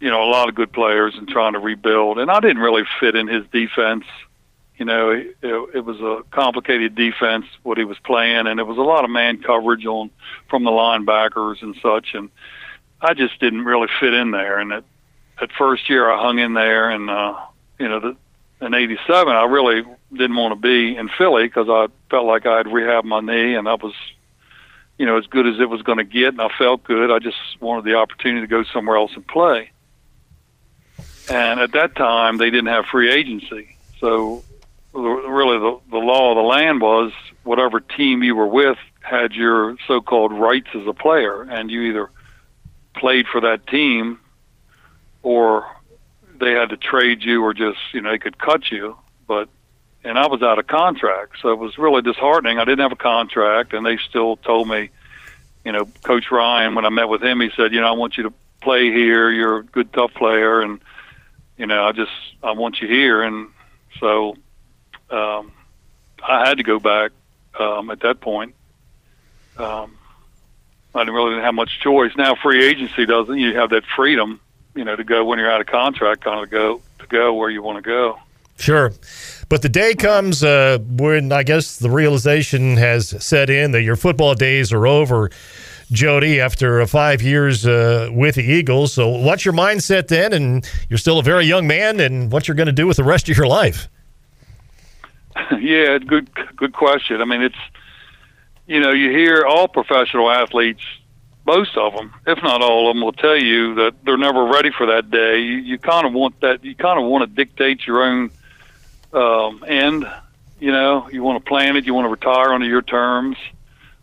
you 0.00 0.10
know, 0.10 0.22
a 0.22 0.30
lot 0.30 0.48
of 0.48 0.54
good 0.54 0.72
players 0.72 1.14
and 1.16 1.28
trying 1.28 1.54
to 1.54 1.58
rebuild. 1.58 2.18
And 2.18 2.30
I 2.30 2.40
didn't 2.40 2.58
really 2.58 2.84
fit 3.00 3.14
in 3.14 3.28
his 3.28 3.44
defense. 3.52 4.04
You 4.76 4.84
know, 4.84 5.10
it, 5.10 5.36
it 5.42 5.84
was 5.84 6.00
a 6.00 6.22
complicated 6.30 6.94
defense 6.94 7.46
what 7.62 7.78
he 7.78 7.84
was 7.84 7.98
playing, 8.04 8.46
and 8.46 8.60
it 8.60 8.66
was 8.66 8.76
a 8.76 8.82
lot 8.82 9.04
of 9.04 9.10
man 9.10 9.42
coverage 9.42 9.86
on 9.86 10.10
from 10.50 10.64
the 10.64 10.70
linebackers 10.70 11.62
and 11.62 11.74
such. 11.82 12.14
And 12.14 12.30
I 13.00 13.14
just 13.14 13.40
didn't 13.40 13.64
really 13.64 13.88
fit 14.00 14.12
in 14.12 14.32
there. 14.32 14.58
And 14.58 14.70
that 14.70 14.84
that 15.40 15.50
first 15.52 15.88
year, 15.88 16.10
I 16.10 16.20
hung 16.20 16.38
in 16.38 16.54
there, 16.54 16.90
and 16.90 17.08
uh, 17.10 17.34
you 17.78 17.88
know, 17.88 18.00
the, 18.00 18.16
in 18.66 18.74
'87, 18.74 19.34
I 19.34 19.44
really 19.44 19.82
didn't 20.12 20.36
want 20.36 20.52
to 20.52 20.60
be 20.60 20.96
in 20.96 21.08
Philly 21.08 21.44
because 21.44 21.68
I 21.68 21.88
felt 22.10 22.26
like 22.26 22.46
I 22.46 22.58
had 22.58 22.66
rehabbed 22.66 23.04
my 23.04 23.20
knee, 23.20 23.54
and 23.54 23.68
I 23.68 23.74
was 23.74 23.94
you 24.98 25.06
know, 25.06 25.16
as 25.16 25.26
good 25.26 25.46
as 25.46 25.60
it 25.60 25.68
was 25.68 25.82
going 25.82 25.98
to 25.98 26.04
get, 26.04 26.28
and 26.28 26.40
I 26.40 26.48
felt 26.56 26.84
good. 26.84 27.10
I 27.10 27.18
just 27.18 27.36
wanted 27.60 27.84
the 27.84 27.94
opportunity 27.94 28.40
to 28.40 28.46
go 28.46 28.64
somewhere 28.64 28.96
else 28.96 29.12
and 29.14 29.26
play. 29.26 29.70
And 31.28 31.60
at 31.60 31.72
that 31.72 31.96
time, 31.96 32.38
they 32.38 32.50
didn't 32.50 32.68
have 32.68 32.86
free 32.86 33.10
agency, 33.10 33.76
so 34.00 34.44
really 34.92 35.58
the, 35.58 35.78
the 35.90 35.98
law 35.98 36.30
of 36.30 36.36
the 36.36 36.42
land 36.42 36.80
was 36.80 37.12
whatever 37.42 37.80
team 37.80 38.22
you 38.22 38.34
were 38.34 38.46
with 38.46 38.78
had 39.00 39.32
your 39.32 39.76
so-called 39.86 40.32
rights 40.32 40.68
as 40.74 40.86
a 40.86 40.92
player, 40.92 41.42
and 41.42 41.70
you 41.70 41.82
either 41.82 42.10
played 42.94 43.26
for 43.26 43.40
that 43.42 43.66
team 43.66 44.18
or 45.22 45.66
they 46.38 46.52
had 46.52 46.70
to 46.70 46.76
trade 46.76 47.22
you 47.22 47.42
or 47.42 47.52
just 47.52 47.78
you 47.92 48.00
know 48.00 48.10
they 48.10 48.18
could 48.18 48.38
cut 48.38 48.70
you 48.70 48.96
but 49.26 49.48
and 50.06 50.16
I 50.16 50.28
was 50.28 50.40
out 50.40 50.60
of 50.60 50.68
contract, 50.68 51.38
so 51.42 51.50
it 51.50 51.58
was 51.58 51.78
really 51.78 52.00
disheartening. 52.00 52.58
I 52.58 52.64
didn't 52.64 52.78
have 52.78 52.92
a 52.92 52.96
contract, 52.96 53.72
and 53.72 53.84
they 53.84 53.96
still 53.96 54.36
told 54.36 54.68
me, 54.68 54.90
you 55.64 55.72
know, 55.72 55.86
Coach 56.04 56.30
Ryan. 56.30 56.76
When 56.76 56.86
I 56.86 56.90
met 56.90 57.08
with 57.08 57.22
him, 57.22 57.40
he 57.40 57.50
said, 57.56 57.72
you 57.72 57.80
know, 57.80 57.88
I 57.88 57.92
want 57.92 58.16
you 58.16 58.22
to 58.22 58.32
play 58.60 58.92
here. 58.92 59.30
You're 59.30 59.58
a 59.58 59.64
good, 59.64 59.92
tough 59.92 60.14
player, 60.14 60.60
and 60.60 60.80
you 61.58 61.66
know, 61.66 61.84
I 61.84 61.90
just 61.90 62.12
I 62.40 62.52
want 62.52 62.80
you 62.80 62.86
here. 62.86 63.22
And 63.22 63.48
so 63.98 64.36
um, 65.10 65.50
I 66.22 66.46
had 66.46 66.58
to 66.58 66.62
go 66.62 66.78
back 66.78 67.10
um, 67.58 67.90
at 67.90 68.00
that 68.00 68.20
point. 68.20 68.54
Um, 69.58 69.98
I 70.94 71.00
didn't 71.00 71.14
really 71.14 71.40
have 71.40 71.54
much 71.54 71.80
choice. 71.80 72.12
Now 72.16 72.36
free 72.36 72.64
agency 72.64 73.06
doesn't. 73.06 73.36
You 73.36 73.56
have 73.56 73.70
that 73.70 73.82
freedom, 73.96 74.40
you 74.76 74.84
know, 74.84 74.94
to 74.94 75.04
go 75.04 75.24
when 75.24 75.40
you're 75.40 75.50
out 75.50 75.60
of 75.60 75.66
contract, 75.66 76.22
kind 76.22 76.42
of 76.42 76.48
go 76.48 76.80
to 77.00 77.06
go 77.08 77.34
where 77.34 77.50
you 77.50 77.60
want 77.60 77.82
to 77.82 77.82
go. 77.82 78.20
Sure. 78.56 78.92
But 79.48 79.62
the 79.62 79.68
day 79.68 79.94
comes 79.94 80.42
uh, 80.42 80.78
when 80.88 81.30
I 81.30 81.42
guess 81.42 81.76
the 81.76 81.90
realization 81.90 82.76
has 82.76 83.22
set 83.24 83.50
in 83.50 83.72
that 83.72 83.82
your 83.82 83.96
football 83.96 84.34
days 84.34 84.72
are 84.72 84.86
over, 84.86 85.30
Jody, 85.92 86.40
after 86.40 86.80
uh, 86.80 86.86
five 86.86 87.22
years 87.22 87.66
uh, 87.66 88.08
with 88.12 88.36
the 88.36 88.42
Eagles. 88.42 88.92
So, 88.92 89.08
what's 89.08 89.44
your 89.44 89.54
mindset 89.54 90.08
then? 90.08 90.32
And 90.32 90.68
you're 90.88 90.98
still 90.98 91.18
a 91.18 91.22
very 91.22 91.44
young 91.44 91.66
man, 91.66 92.00
and 92.00 92.32
what 92.32 92.48
you're 92.48 92.56
going 92.56 92.66
to 92.66 92.72
do 92.72 92.86
with 92.86 92.96
the 92.96 93.04
rest 93.04 93.28
of 93.28 93.36
your 93.36 93.46
life? 93.46 93.88
Yeah, 95.60 95.98
good, 95.98 96.30
good 96.56 96.72
question. 96.72 97.20
I 97.20 97.26
mean, 97.26 97.42
it's 97.42 97.58
you 98.66 98.80
know, 98.80 98.90
you 98.90 99.10
hear 99.10 99.44
all 99.44 99.68
professional 99.68 100.30
athletes, 100.30 100.82
most 101.46 101.76
of 101.76 101.94
them, 101.94 102.12
if 102.26 102.42
not 102.42 102.62
all 102.62 102.90
of 102.90 102.96
them, 102.96 103.02
will 103.02 103.12
tell 103.12 103.36
you 103.36 103.74
that 103.76 103.94
they're 104.04 104.18
never 104.18 104.44
ready 104.44 104.70
for 104.76 104.86
that 104.86 105.10
day. 105.10 105.38
You, 105.38 105.56
you 105.58 105.78
kind 105.78 106.06
of 106.06 106.12
want 106.12 106.40
that. 106.40 106.64
You 106.64 106.74
kind 106.74 106.98
of 106.98 107.08
want 107.08 107.22
to 107.22 107.34
dictate 107.34 107.86
your 107.86 108.02
own 108.02 108.30
um, 109.16 109.64
end. 109.66 110.06
You 110.60 110.72
know, 110.72 111.08
you 111.10 111.22
want 111.22 111.42
to 111.42 111.48
plan 111.48 111.76
it. 111.76 111.84
You 111.84 111.94
want 111.94 112.06
to 112.06 112.10
retire 112.10 112.52
under 112.52 112.66
your 112.66 112.82
terms. 112.82 113.36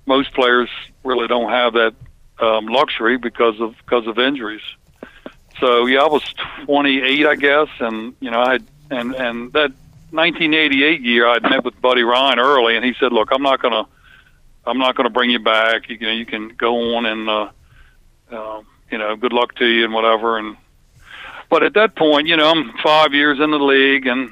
Most 0.05 0.33
players 0.33 0.69
really 1.03 1.27
don't 1.27 1.49
have 1.49 1.73
that 1.73 1.95
um, 2.39 2.67
luxury 2.67 3.17
because 3.17 3.59
of 3.59 3.75
because 3.77 4.07
of 4.07 4.19
injuries. 4.19 4.61
So 5.59 5.85
yeah, 5.85 6.01
I 6.01 6.07
was 6.07 6.23
28, 6.65 7.25
I 7.25 7.35
guess, 7.35 7.69
and 7.79 8.15
you 8.19 8.31
know, 8.31 8.41
I 8.41 8.53
had 8.53 8.67
and 8.89 9.15
and 9.15 9.53
that 9.53 9.71
1988 10.11 11.01
year, 11.01 11.27
I 11.27 11.39
met 11.39 11.63
with 11.63 11.79
Buddy 11.81 12.03
Ryan 12.03 12.39
early, 12.39 12.75
and 12.75 12.85
he 12.85 12.93
said, 12.99 13.11
"Look, 13.11 13.29
I'm 13.31 13.41
not 13.41 13.61
gonna, 13.61 13.87
I'm 14.65 14.77
not 14.77 14.95
gonna 14.95 15.09
bring 15.09 15.31
you 15.31 15.39
back. 15.39 15.89
You 15.89 15.97
know, 15.97 16.11
you 16.11 16.25
can 16.25 16.49
go 16.49 16.95
on 16.95 17.05
and, 17.05 17.29
uh, 17.29 17.49
uh, 18.31 18.61
you 18.91 18.99
know, 18.99 19.15
good 19.15 19.33
luck 19.33 19.55
to 19.55 19.65
you 19.65 19.85
and 19.85 19.93
whatever." 19.93 20.37
And 20.37 20.57
but 21.49 21.63
at 21.63 21.73
that 21.73 21.95
point, 21.95 22.27
you 22.27 22.37
know, 22.37 22.49
I'm 22.49 22.73
five 22.83 23.13
years 23.13 23.39
in 23.39 23.49
the 23.49 23.59
league, 23.59 24.05
and 24.05 24.31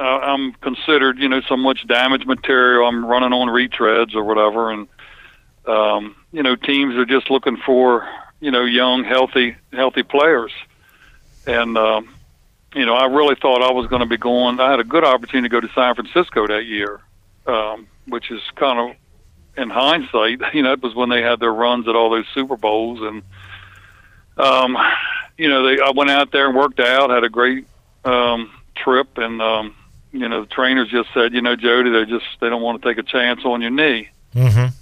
uh, 0.00 0.18
I'm 0.22 0.54
considered, 0.54 1.18
you 1.18 1.28
know, 1.28 1.42
so 1.42 1.58
much 1.58 1.86
damaged 1.86 2.26
material. 2.26 2.88
I'm 2.88 3.04
running 3.04 3.34
on 3.34 3.48
retreads 3.48 4.14
or 4.14 4.24
whatever, 4.24 4.70
and 4.70 4.88
um, 5.66 6.16
you 6.32 6.42
know, 6.42 6.56
teams 6.56 6.94
are 6.94 7.04
just 7.04 7.30
looking 7.30 7.58
for, 7.58 8.08
you 8.40 8.50
know, 8.50 8.64
young, 8.64 9.04
healthy, 9.04 9.56
healthy 9.74 10.02
players, 10.02 10.52
and 11.46 11.76
um, 11.76 12.08
you 12.74 12.86
know, 12.86 12.94
I 12.94 13.06
really 13.06 13.34
thought 13.34 13.62
I 13.62 13.72
was 13.72 13.88
going 13.88 14.00
to 14.00 14.06
be 14.06 14.16
going. 14.16 14.58
I 14.58 14.70
had 14.70 14.80
a 14.80 14.84
good 14.84 15.04
opportunity 15.04 15.50
to 15.50 15.52
go 15.52 15.60
to 15.60 15.72
San 15.74 15.94
Francisco 15.94 16.46
that 16.46 16.64
year, 16.64 17.02
um, 17.46 17.86
which 18.06 18.30
is 18.30 18.40
kind 18.56 18.78
of, 18.78 18.96
in 19.58 19.68
hindsight, 19.68 20.40
you 20.54 20.62
know, 20.62 20.72
it 20.72 20.82
was 20.82 20.94
when 20.94 21.10
they 21.10 21.20
had 21.20 21.40
their 21.40 21.52
runs 21.52 21.86
at 21.88 21.94
all 21.94 22.08
those 22.08 22.26
Super 22.32 22.56
Bowls, 22.56 23.00
and 23.02 23.22
um, 24.38 24.78
you 25.36 25.50
know, 25.50 25.66
they 25.66 25.82
I 25.82 25.90
went 25.90 26.08
out 26.08 26.32
there 26.32 26.46
and 26.48 26.56
worked 26.56 26.80
out, 26.80 27.10
had 27.10 27.24
a 27.24 27.28
great 27.28 27.66
um, 28.06 28.50
trip, 28.74 29.18
and 29.18 29.42
um, 29.42 29.74
you 30.12 30.28
know, 30.28 30.42
the 30.42 30.46
trainers 30.46 30.88
just 30.88 31.08
said, 31.14 31.32
you 31.32 31.40
know, 31.40 31.56
Jody, 31.56 31.90
they 31.90 32.04
just 32.04 32.26
they 32.40 32.48
don't 32.48 32.62
want 32.62 32.82
to 32.82 32.88
take 32.88 32.98
a 32.98 33.02
chance 33.02 33.40
on 33.44 33.60
your 33.60 33.70
knee. 33.70 34.08
Mm-hmm. 34.34 34.74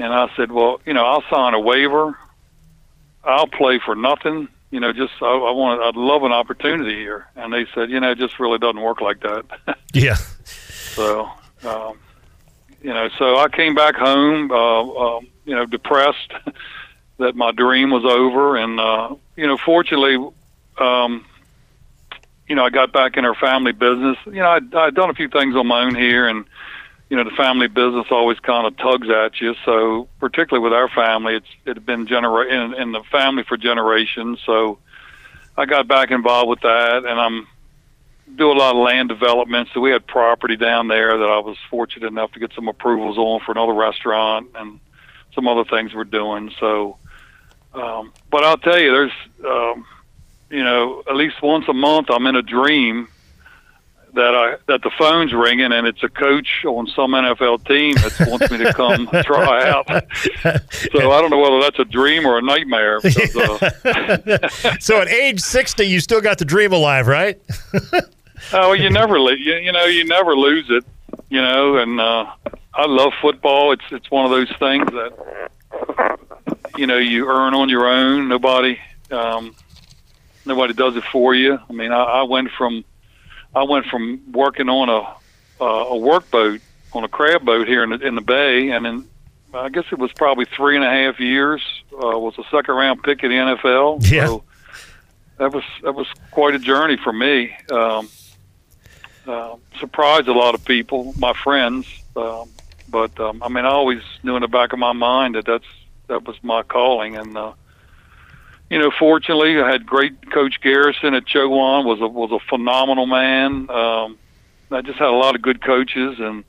And 0.00 0.12
I 0.12 0.28
said, 0.36 0.52
well, 0.52 0.80
you 0.86 0.92
know, 0.94 1.04
I'll 1.04 1.24
sign 1.30 1.54
a 1.54 1.60
waiver. 1.60 2.16
I'll 3.24 3.46
play 3.46 3.80
for 3.84 3.94
nothing. 3.94 4.48
You 4.70 4.80
know, 4.80 4.92
just 4.92 5.12
I, 5.20 5.26
I 5.26 5.50
want, 5.50 5.82
I'd 5.82 5.96
love 5.96 6.22
an 6.22 6.32
opportunity 6.32 6.96
here. 6.96 7.26
And 7.34 7.52
they 7.52 7.66
said, 7.74 7.90
you 7.90 7.98
know, 8.00 8.12
it 8.12 8.18
just 8.18 8.38
really 8.38 8.58
doesn't 8.58 8.80
work 8.80 9.00
like 9.00 9.20
that. 9.20 9.44
yeah. 9.92 10.16
So, 10.44 11.30
um, 11.64 11.98
you 12.82 12.92
know, 12.92 13.08
so 13.18 13.38
I 13.38 13.48
came 13.48 13.74
back 13.74 13.96
home, 13.96 14.50
uh, 14.50 15.16
um, 15.16 15.28
you 15.44 15.54
know, 15.54 15.66
depressed 15.66 16.32
that 17.18 17.34
my 17.34 17.50
dream 17.50 17.90
was 17.90 18.04
over, 18.04 18.56
and 18.56 18.78
uh, 18.78 19.14
you 19.36 19.46
know, 19.46 19.56
fortunately, 19.56 20.16
um, 20.78 21.24
you 22.48 22.54
know, 22.54 22.64
I 22.64 22.70
got 22.70 22.92
back 22.92 23.16
in 23.16 23.24
our 23.24 23.34
family 23.34 23.72
business. 23.72 24.16
You 24.26 24.40
know, 24.40 24.48
I'd, 24.48 24.74
I'd 24.74 24.94
done 24.94 25.10
a 25.10 25.14
few 25.14 25.28
things 25.28 25.54
on 25.54 25.66
my 25.66 25.82
own 25.82 25.94
here, 25.94 26.26
and 26.26 26.44
you 27.10 27.16
know, 27.16 27.24
the 27.24 27.36
family 27.36 27.68
business 27.68 28.06
always 28.10 28.38
kind 28.40 28.66
of 28.66 28.76
tugs 28.76 29.08
at 29.10 29.40
you. 29.40 29.54
So, 29.64 30.08
particularly 30.20 30.62
with 30.62 30.72
our 30.72 30.88
family, 30.88 31.36
it's 31.36 31.48
it 31.64 31.76
had 31.76 31.86
been 31.86 32.06
genera- 32.06 32.48
in, 32.48 32.74
in 32.74 32.92
the 32.92 33.02
family 33.10 33.44
for 33.44 33.56
generations. 33.56 34.40
So, 34.44 34.78
I 35.56 35.66
got 35.66 35.88
back 35.88 36.10
involved 36.10 36.48
with 36.48 36.60
that, 36.60 37.04
and 37.04 37.20
I'm 37.20 37.46
do 38.36 38.50
a 38.50 38.52
lot 38.52 38.76
of 38.76 38.82
land 38.82 39.08
development. 39.08 39.68
So 39.72 39.80
we 39.80 39.90
had 39.90 40.06
property 40.06 40.56
down 40.56 40.88
there 40.88 41.16
that 41.16 41.28
I 41.28 41.38
was 41.38 41.56
fortunate 41.70 42.06
enough 42.06 42.32
to 42.32 42.40
get 42.40 42.52
some 42.54 42.68
approvals 42.68 43.16
on 43.16 43.40
for 43.40 43.52
another 43.52 43.72
restaurant 43.72 44.48
and 44.54 44.80
some 45.34 45.48
other 45.48 45.64
things 45.64 45.94
we're 45.94 46.04
doing. 46.04 46.52
So, 46.60 46.98
um, 47.74 48.12
but 48.30 48.44
I'll 48.44 48.58
tell 48.58 48.78
you, 48.78 48.90
there's 48.90 49.12
um, 49.46 49.86
you 50.50 50.64
know, 50.64 51.02
at 51.08 51.16
least 51.16 51.42
once 51.42 51.66
a 51.68 51.72
month 51.72 52.08
I'm 52.10 52.26
in 52.26 52.36
a 52.36 52.42
dream 52.42 53.08
that 54.14 54.34
I 54.34 54.56
that 54.66 54.82
the 54.82 54.90
phone's 54.98 55.32
ringing 55.32 55.72
and 55.72 55.86
it's 55.86 56.02
a 56.02 56.08
coach 56.08 56.64
on 56.64 56.86
some 56.88 57.12
NFL 57.12 57.66
team 57.66 57.94
that 57.96 58.28
wants 58.28 58.50
me 58.50 58.58
to 58.58 58.72
come 58.72 59.06
try 59.24 59.68
out. 59.68 59.86
So 60.92 61.10
I 61.12 61.20
don't 61.20 61.30
know 61.30 61.38
whether 61.38 61.60
that's 61.60 61.78
a 61.78 61.84
dream 61.84 62.26
or 62.26 62.38
a 62.38 62.42
nightmare. 62.42 63.00
Because, 63.00 63.36
uh, 63.36 64.48
so 64.80 65.00
at 65.00 65.08
age 65.08 65.40
sixty, 65.40 65.84
you 65.84 66.00
still 66.00 66.20
got 66.20 66.38
the 66.38 66.44
dream 66.44 66.72
alive, 66.72 67.06
right? 67.06 67.40
oh, 68.52 68.72
you 68.72 68.88
never 68.90 69.18
you, 69.18 69.56
you 69.56 69.72
know 69.72 69.84
you 69.84 70.04
never 70.04 70.34
lose 70.34 70.66
it. 70.70 70.84
You 71.28 71.42
know, 71.42 71.76
and 71.76 72.00
uh, 72.00 72.26
I 72.74 72.86
love 72.86 73.12
football. 73.20 73.72
It's 73.72 73.84
it's 73.90 74.10
one 74.10 74.24
of 74.24 74.30
those 74.30 74.50
things 74.58 74.86
that 74.92 76.18
you 76.76 76.86
know 76.86 76.98
you 76.98 77.28
earn 77.28 77.54
on 77.54 77.68
your 77.68 77.86
own. 77.86 78.28
Nobody. 78.28 78.78
Um, 79.10 79.54
nobody 80.48 80.74
does 80.74 80.96
it 80.96 81.04
for 81.04 81.34
you. 81.34 81.58
I 81.68 81.72
mean, 81.72 81.92
I, 81.92 82.02
I 82.02 82.22
went 82.22 82.50
from 82.50 82.84
I 83.54 83.62
went 83.62 83.86
from 83.86 84.20
working 84.32 84.68
on 84.68 84.88
a 84.88 85.62
uh, 85.62 85.86
a 85.88 85.96
work 85.96 86.30
boat 86.30 86.60
on 86.92 87.04
a 87.04 87.08
crab 87.08 87.44
boat 87.44 87.68
here 87.68 87.84
in 87.84 87.90
the, 87.90 88.06
in 88.06 88.14
the 88.14 88.20
bay, 88.20 88.70
and 88.70 88.84
then 88.84 89.08
I 89.54 89.68
guess 89.68 89.84
it 89.90 89.98
was 89.98 90.12
probably 90.12 90.44
three 90.44 90.76
and 90.76 90.84
a 90.84 90.90
half 90.90 91.20
years. 91.20 91.62
Uh, 91.92 92.18
was 92.18 92.34
a 92.38 92.44
second 92.50 92.74
round 92.74 93.02
pick 93.02 93.22
in 93.22 93.30
the 93.30 93.36
NFL. 93.36 94.04
Yeah. 94.10 94.26
So 94.26 94.44
that 95.38 95.52
was 95.52 95.64
that 95.82 95.94
was 95.94 96.08
quite 96.32 96.54
a 96.54 96.58
journey 96.58 96.96
for 96.96 97.12
me. 97.12 97.56
Um, 97.70 98.08
uh, 99.26 99.56
surprised 99.78 100.26
a 100.26 100.32
lot 100.32 100.54
of 100.54 100.64
people, 100.64 101.14
my 101.18 101.32
friends. 101.32 101.86
Um, 102.16 102.48
but 102.88 103.18
um, 103.20 103.42
I 103.42 103.48
mean, 103.48 103.64
I 103.64 103.70
always 103.70 104.02
knew 104.22 104.36
in 104.36 104.42
the 104.42 104.48
back 104.48 104.72
of 104.72 104.78
my 104.78 104.92
mind 104.92 105.34
that 105.34 105.44
that's 105.44 105.66
that 106.08 106.26
was 106.26 106.36
my 106.42 106.62
calling, 106.62 107.16
and 107.16 107.36
uh, 107.36 107.52
you 108.70 108.78
know, 108.78 108.90
fortunately, 108.90 109.60
I 109.60 109.70
had 109.70 109.86
great 109.86 110.30
Coach 110.30 110.60
Garrison 110.60 111.14
at 111.14 111.24
Chowan 111.24 111.84
was 111.84 112.00
a 112.00 112.08
was 112.08 112.30
a 112.32 112.38
phenomenal 112.48 113.06
man. 113.06 113.70
Um, 113.70 114.18
I 114.70 114.82
just 114.82 114.98
had 114.98 115.08
a 115.08 115.12
lot 115.12 115.34
of 115.34 115.42
good 115.42 115.62
coaches 115.62 116.18
and 116.18 116.44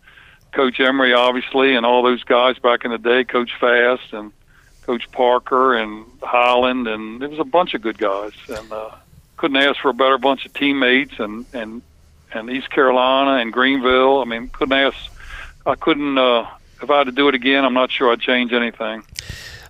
Coach 0.51 0.79
Emery, 0.79 1.13
obviously, 1.13 1.75
and 1.75 1.85
all 1.85 2.03
those 2.03 2.23
guys 2.23 2.57
back 2.59 2.83
in 2.83 2.91
the 2.91 2.97
day, 2.97 3.23
Coach 3.23 3.51
Fast 3.59 4.13
and 4.13 4.31
Coach 4.81 5.09
Parker 5.11 5.75
and 5.75 6.05
Highland, 6.21 6.87
and 6.87 7.21
it 7.21 7.29
was 7.29 7.39
a 7.39 7.43
bunch 7.43 7.73
of 7.73 7.81
good 7.81 7.97
guys, 7.97 8.33
and 8.49 8.71
uh, 8.71 8.89
couldn't 9.37 9.57
ask 9.57 9.79
for 9.79 9.89
a 9.89 9.93
better 9.93 10.17
bunch 10.17 10.45
of 10.45 10.53
teammates, 10.53 11.19
and 11.19 11.45
and 11.53 11.81
and 12.33 12.49
East 12.49 12.69
Carolina 12.69 13.41
and 13.41 13.53
Greenville. 13.53 14.19
I 14.19 14.25
mean, 14.25 14.49
couldn't 14.49 14.77
ask. 14.77 14.97
I 15.65 15.75
couldn't. 15.75 16.17
Uh, 16.17 16.49
if 16.81 16.89
I 16.89 16.99
had 16.99 17.03
to 17.05 17.11
do 17.11 17.27
it 17.27 17.35
again, 17.35 17.63
I'm 17.65 17.73
not 17.73 17.91
sure 17.91 18.11
I'd 18.11 18.19
change 18.19 18.51
anything. 18.51 19.03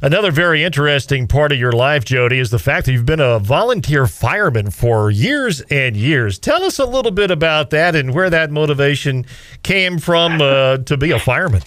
Another 0.02 0.32
very 0.32 0.64
interesting 0.64 1.28
part 1.28 1.52
of 1.52 1.60
your 1.60 1.74
life, 1.74 2.06
Jody, 2.06 2.40
is 2.40 2.52
the 2.52 2.60
fact 2.60 2.86
that 2.86 2.94
you've 2.94 3.06
been 3.06 3.20
a 3.20 3.38
volunteer 3.38 4.08
fireman 4.08 4.72
for 4.72 5.12
years 5.12 5.60
and 5.70 5.98
years. 5.98 6.40
Tell 6.40 6.64
us 6.64 6.80
a 6.80 6.86
little 6.86 7.12
bit 7.12 7.32
about 7.32 7.70
that 7.72 7.98
and 7.98 8.14
where 8.14 8.30
that 8.30 8.50
motivation 8.50 9.26
came 9.62 9.98
from 9.98 10.42
uh, 10.42 10.78
to 10.78 10.96
be 10.96 11.12
a 11.12 11.20
fireman. 11.20 11.64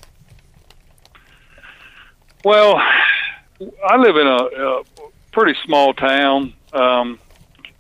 Well, 2.43 2.77
I 3.85 3.97
live 3.99 4.17
in 4.17 4.27
a, 4.27 4.37
a 4.37 4.83
pretty 5.31 5.59
small 5.67 5.93
town. 5.93 6.55
Um, 6.73 7.19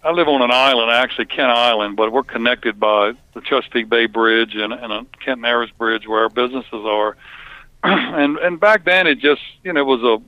I 0.04 0.10
live 0.10 0.28
on 0.28 0.42
an 0.42 0.50
island, 0.50 0.90
actually, 0.90 1.26
Kent 1.26 1.50
Island, 1.50 1.96
but 1.96 2.12
we're 2.12 2.24
connected 2.24 2.78
by 2.78 3.12
the 3.32 3.40
Chesapeake 3.40 3.88
Bay 3.88 4.04
Bridge 4.04 4.54
and, 4.54 4.74
and 4.74 4.92
a 4.92 5.06
Kent 5.24 5.40
Narrows 5.40 5.70
Bridge 5.70 6.06
where 6.06 6.24
our 6.24 6.28
businesses 6.28 6.84
are. 6.84 7.16
and 7.84 8.36
and 8.36 8.60
back 8.60 8.84
then, 8.84 9.06
it 9.06 9.18
just 9.18 9.40
you 9.64 9.72
know 9.72 9.84
was 9.84 10.02
a 10.02 10.22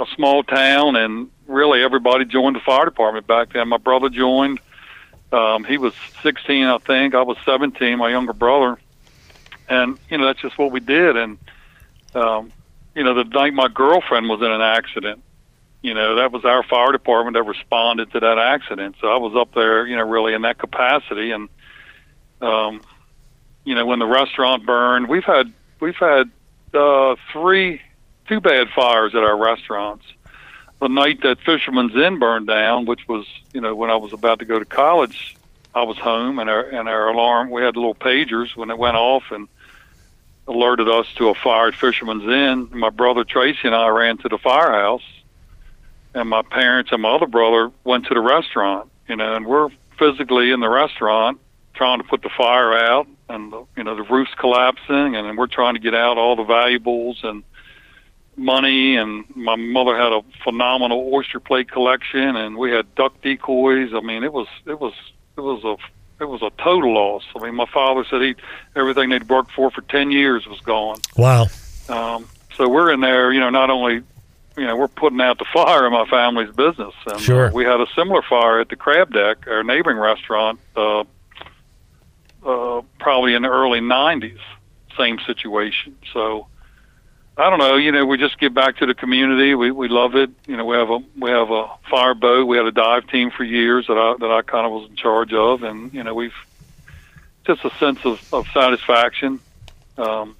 a 0.00 0.06
small 0.14 0.42
town, 0.42 0.96
and 0.96 1.30
really 1.46 1.82
everybody 1.82 2.24
joined 2.24 2.56
the 2.56 2.60
fire 2.60 2.84
department 2.84 3.26
back 3.26 3.52
then. 3.52 3.68
My 3.68 3.76
brother 3.76 4.08
joined. 4.08 4.60
Um, 5.32 5.64
he 5.64 5.78
was 5.78 5.94
16, 6.22 6.64
I 6.64 6.78
think. 6.78 7.14
I 7.14 7.22
was 7.22 7.36
17, 7.44 7.98
my 7.98 8.10
younger 8.10 8.32
brother. 8.32 8.78
And, 9.68 9.98
you 10.10 10.18
know, 10.18 10.26
that's 10.26 10.40
just 10.40 10.58
what 10.58 10.72
we 10.72 10.80
did. 10.80 11.16
And, 11.16 11.38
um, 12.14 12.52
you 12.94 13.02
know, 13.02 13.14
the 13.14 13.24
night 13.24 13.54
my 13.54 13.68
girlfriend 13.68 14.28
was 14.28 14.40
in 14.40 14.50
an 14.50 14.60
accident, 14.60 15.22
you 15.80 15.94
know, 15.94 16.16
that 16.16 16.30
was 16.30 16.44
our 16.44 16.62
fire 16.62 16.92
department 16.92 17.34
that 17.34 17.44
responded 17.44 18.12
to 18.12 18.20
that 18.20 18.38
accident. 18.38 18.96
So 19.00 19.08
I 19.08 19.16
was 19.16 19.34
up 19.34 19.54
there, 19.54 19.86
you 19.86 19.96
know, 19.96 20.06
really 20.06 20.34
in 20.34 20.42
that 20.42 20.58
capacity. 20.58 21.32
And, 21.32 21.48
um, 22.40 22.82
you 23.64 23.74
know, 23.74 23.86
when 23.86 23.98
the 23.98 24.06
restaurant 24.06 24.66
burned, 24.66 25.08
we've 25.08 25.24
had, 25.24 25.52
we've 25.80 25.96
had, 25.96 26.30
uh, 26.74 27.16
three 27.32 27.80
two 28.32 28.40
bad 28.40 28.68
fires 28.70 29.14
at 29.14 29.22
our 29.22 29.36
restaurants. 29.36 30.04
The 30.80 30.88
night 30.88 31.20
that 31.22 31.38
Fisherman's 31.40 31.94
Inn 31.94 32.18
burned 32.18 32.46
down, 32.46 32.86
which 32.86 33.06
was 33.06 33.26
you 33.52 33.60
know 33.60 33.74
when 33.74 33.90
I 33.90 33.96
was 33.96 34.12
about 34.12 34.38
to 34.38 34.44
go 34.44 34.58
to 34.58 34.64
college, 34.64 35.36
I 35.74 35.82
was 35.82 35.98
home 35.98 36.38
and 36.38 36.48
our 36.48 36.62
and 36.62 36.88
our 36.88 37.08
alarm 37.08 37.50
we 37.50 37.62
had 37.62 37.76
little 37.76 37.94
pagers 37.94 38.56
when 38.56 38.70
it 38.70 38.78
went 38.78 38.96
off 38.96 39.24
and 39.30 39.48
alerted 40.48 40.88
us 40.88 41.06
to 41.16 41.28
a 41.28 41.34
fire 41.34 41.68
at 41.68 41.74
Fisherman's 41.74 42.24
Inn. 42.24 42.68
My 42.72 42.90
brother 42.90 43.22
Tracy 43.22 43.60
and 43.64 43.74
I 43.74 43.88
ran 43.88 44.16
to 44.18 44.28
the 44.28 44.38
firehouse, 44.38 45.04
and 46.14 46.28
my 46.28 46.42
parents 46.42 46.90
and 46.90 47.02
my 47.02 47.10
other 47.10 47.26
brother 47.26 47.70
went 47.84 48.06
to 48.06 48.14
the 48.14 48.20
restaurant. 48.20 48.90
You 49.08 49.16
know, 49.16 49.36
and 49.36 49.46
we're 49.46 49.68
physically 49.98 50.52
in 50.52 50.60
the 50.60 50.70
restaurant 50.70 51.38
trying 51.74 51.98
to 51.98 52.04
put 52.04 52.22
the 52.22 52.30
fire 52.30 52.72
out, 52.72 53.06
and 53.28 53.52
the, 53.52 53.66
you 53.76 53.84
know 53.84 53.94
the 53.94 54.02
roof's 54.02 54.34
collapsing, 54.34 55.16
and 55.16 55.36
we're 55.36 55.46
trying 55.46 55.74
to 55.74 55.80
get 55.80 55.94
out 55.94 56.16
all 56.16 56.34
the 56.34 56.44
valuables 56.44 57.20
and 57.22 57.44
money 58.36 58.96
and 58.96 59.24
my 59.36 59.56
mother 59.56 59.96
had 59.96 60.12
a 60.12 60.22
phenomenal 60.42 61.10
oyster 61.12 61.38
plate 61.40 61.70
collection 61.70 62.36
and 62.36 62.56
we 62.56 62.70
had 62.70 62.94
duck 62.94 63.20
decoys. 63.22 63.92
I 63.94 64.00
mean 64.00 64.24
it 64.24 64.32
was 64.32 64.48
it 64.66 64.80
was 64.80 64.94
it 65.36 65.40
was 65.40 65.64
a 65.64 65.76
it 66.22 66.28
was 66.28 66.42
a 66.42 66.50
total 66.62 66.94
loss. 66.94 67.24
I 67.36 67.40
mean 67.40 67.54
my 67.54 67.66
father 67.66 68.04
said 68.08 68.22
he 68.22 68.34
everything 68.74 69.10
they'd 69.10 69.28
worked 69.28 69.52
for 69.52 69.70
for 69.70 69.82
10 69.82 70.10
years 70.10 70.46
was 70.46 70.60
gone. 70.60 70.98
Wow. 71.16 71.48
Um 71.88 72.26
so 72.56 72.68
we're 72.68 72.90
in 72.92 73.00
there 73.00 73.32
you 73.32 73.40
know 73.40 73.50
not 73.50 73.70
only 73.70 74.02
you 74.56 74.66
know 74.66 74.76
we're 74.76 74.88
putting 74.88 75.20
out 75.20 75.38
the 75.38 75.46
fire 75.52 75.86
in 75.86 75.92
my 75.92 76.06
family's 76.06 76.54
business 76.54 76.94
and 77.06 77.20
sure. 77.20 77.50
we 77.52 77.64
had 77.64 77.80
a 77.80 77.86
similar 77.94 78.22
fire 78.22 78.60
at 78.60 78.68
the 78.68 78.76
crab 78.76 79.12
deck 79.12 79.46
our 79.46 79.62
neighboring 79.62 79.96
restaurant 79.96 80.60
uh 80.76 81.04
uh 82.44 82.82
probably 82.98 83.34
in 83.34 83.42
the 83.42 83.48
early 83.48 83.80
90s 83.80 84.38
same 84.96 85.18
situation. 85.26 85.96
So 86.12 86.46
I 87.36 87.48
don't 87.48 87.58
know. 87.58 87.76
You 87.76 87.92
know, 87.92 88.04
we 88.04 88.18
just 88.18 88.38
give 88.38 88.52
back 88.52 88.76
to 88.78 88.86
the 88.86 88.94
community. 88.94 89.54
We 89.54 89.70
we 89.70 89.88
love 89.88 90.14
it. 90.14 90.30
You 90.46 90.56
know, 90.56 90.66
we 90.66 90.76
have 90.76 90.90
a 90.90 90.98
we 91.18 91.30
have 91.30 91.50
a 91.50 91.66
fire 91.90 92.14
boat. 92.14 92.46
We 92.46 92.58
had 92.58 92.66
a 92.66 92.72
dive 92.72 93.06
team 93.08 93.30
for 93.30 93.42
years 93.42 93.86
that 93.86 93.96
I 93.96 94.14
that 94.20 94.30
I 94.30 94.42
kind 94.42 94.66
of 94.66 94.72
was 94.72 94.90
in 94.90 94.96
charge 94.96 95.32
of, 95.32 95.62
and 95.62 95.92
you 95.94 96.02
know, 96.02 96.14
we've 96.14 96.34
just 97.46 97.64
a 97.64 97.70
sense 97.78 98.04
of, 98.04 98.22
of 98.32 98.46
satisfaction. 98.52 99.40
Um, 99.96 100.36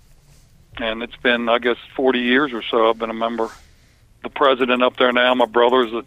and 0.78 1.02
it's 1.02 1.16
been, 1.16 1.48
I 1.48 1.58
guess, 1.58 1.76
40 1.96 2.20
years 2.20 2.52
or 2.52 2.62
so. 2.62 2.88
I've 2.88 2.98
been 2.98 3.10
a 3.10 3.14
member. 3.14 3.50
The 4.22 4.30
president 4.30 4.82
up 4.82 4.96
there 4.96 5.12
now. 5.12 5.34
My 5.34 5.46
brother's 5.46 5.90
the 5.90 6.04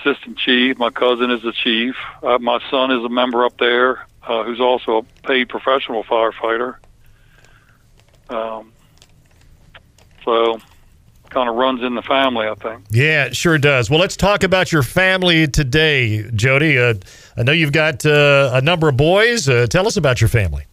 assistant 0.00 0.38
chief. 0.38 0.78
My 0.78 0.90
cousin 0.90 1.30
is 1.30 1.42
the 1.42 1.52
chief. 1.52 1.96
Uh, 2.22 2.38
my 2.38 2.60
son 2.70 2.90
is 2.90 3.04
a 3.04 3.08
member 3.08 3.44
up 3.44 3.56
there, 3.58 4.06
uh, 4.22 4.44
who's 4.44 4.60
also 4.60 4.98
a 4.98 5.02
paid 5.26 5.48
professional 5.48 6.04
firefighter. 6.04 6.76
Um, 8.28 8.72
so 10.24 10.60
kind 11.30 11.48
of 11.48 11.54
runs 11.54 11.82
in 11.82 11.94
the 11.94 12.02
family, 12.02 12.46
I 12.46 12.54
think. 12.54 12.84
Yeah, 12.90 13.26
it 13.26 13.36
sure 13.36 13.56
does. 13.56 13.88
Well, 13.88 14.00
let's 14.00 14.16
talk 14.16 14.42
about 14.42 14.72
your 14.72 14.82
family 14.82 15.46
today, 15.46 16.28
Jody. 16.34 16.78
Uh, 16.78 16.94
I 17.36 17.44
know 17.44 17.52
you've 17.52 17.72
got 17.72 18.04
uh, 18.04 18.50
a 18.52 18.60
number 18.60 18.88
of 18.88 18.96
boys. 18.96 19.48
Uh, 19.48 19.66
tell 19.68 19.86
us 19.86 19.96
about 19.96 20.20
your 20.20 20.28
family. 20.28 20.64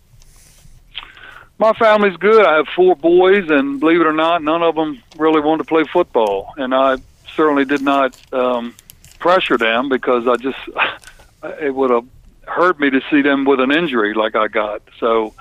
My 1.60 1.74
family's 1.74 2.18
good. 2.18 2.46
I 2.46 2.58
have 2.58 2.68
four 2.76 2.96
boys, 2.96 3.50
and 3.50 3.80
believe 3.80 4.02
it 4.02 4.08
or 4.08 4.14
not, 4.14 4.44
none 4.44 4.62
of 4.62 4.76
them 4.76 5.02
really 5.18 5.42
wanted 5.42 5.64
to 5.64 5.68
play 5.68 5.84
football, 5.86 6.54
and 6.58 6.74
I 6.74 6.98
certainly 7.36 7.66
did 7.66 7.82
not 7.82 8.16
um, 8.34 8.76
pressure 9.20 9.58
them 9.58 9.90
because 9.90 10.28
I 10.28 10.36
just 10.36 10.58
it 11.62 11.74
would 11.74 11.90
have 11.90 12.06
hurt 12.48 12.80
me 12.80 12.90
to 12.90 13.02
see 13.10 13.22
them 13.22 13.46
with 13.46 13.60
an 13.60 13.72
injury 13.72 14.14
like 14.14 14.36
I 14.36 14.48
got. 14.48 14.82
So 15.00 15.34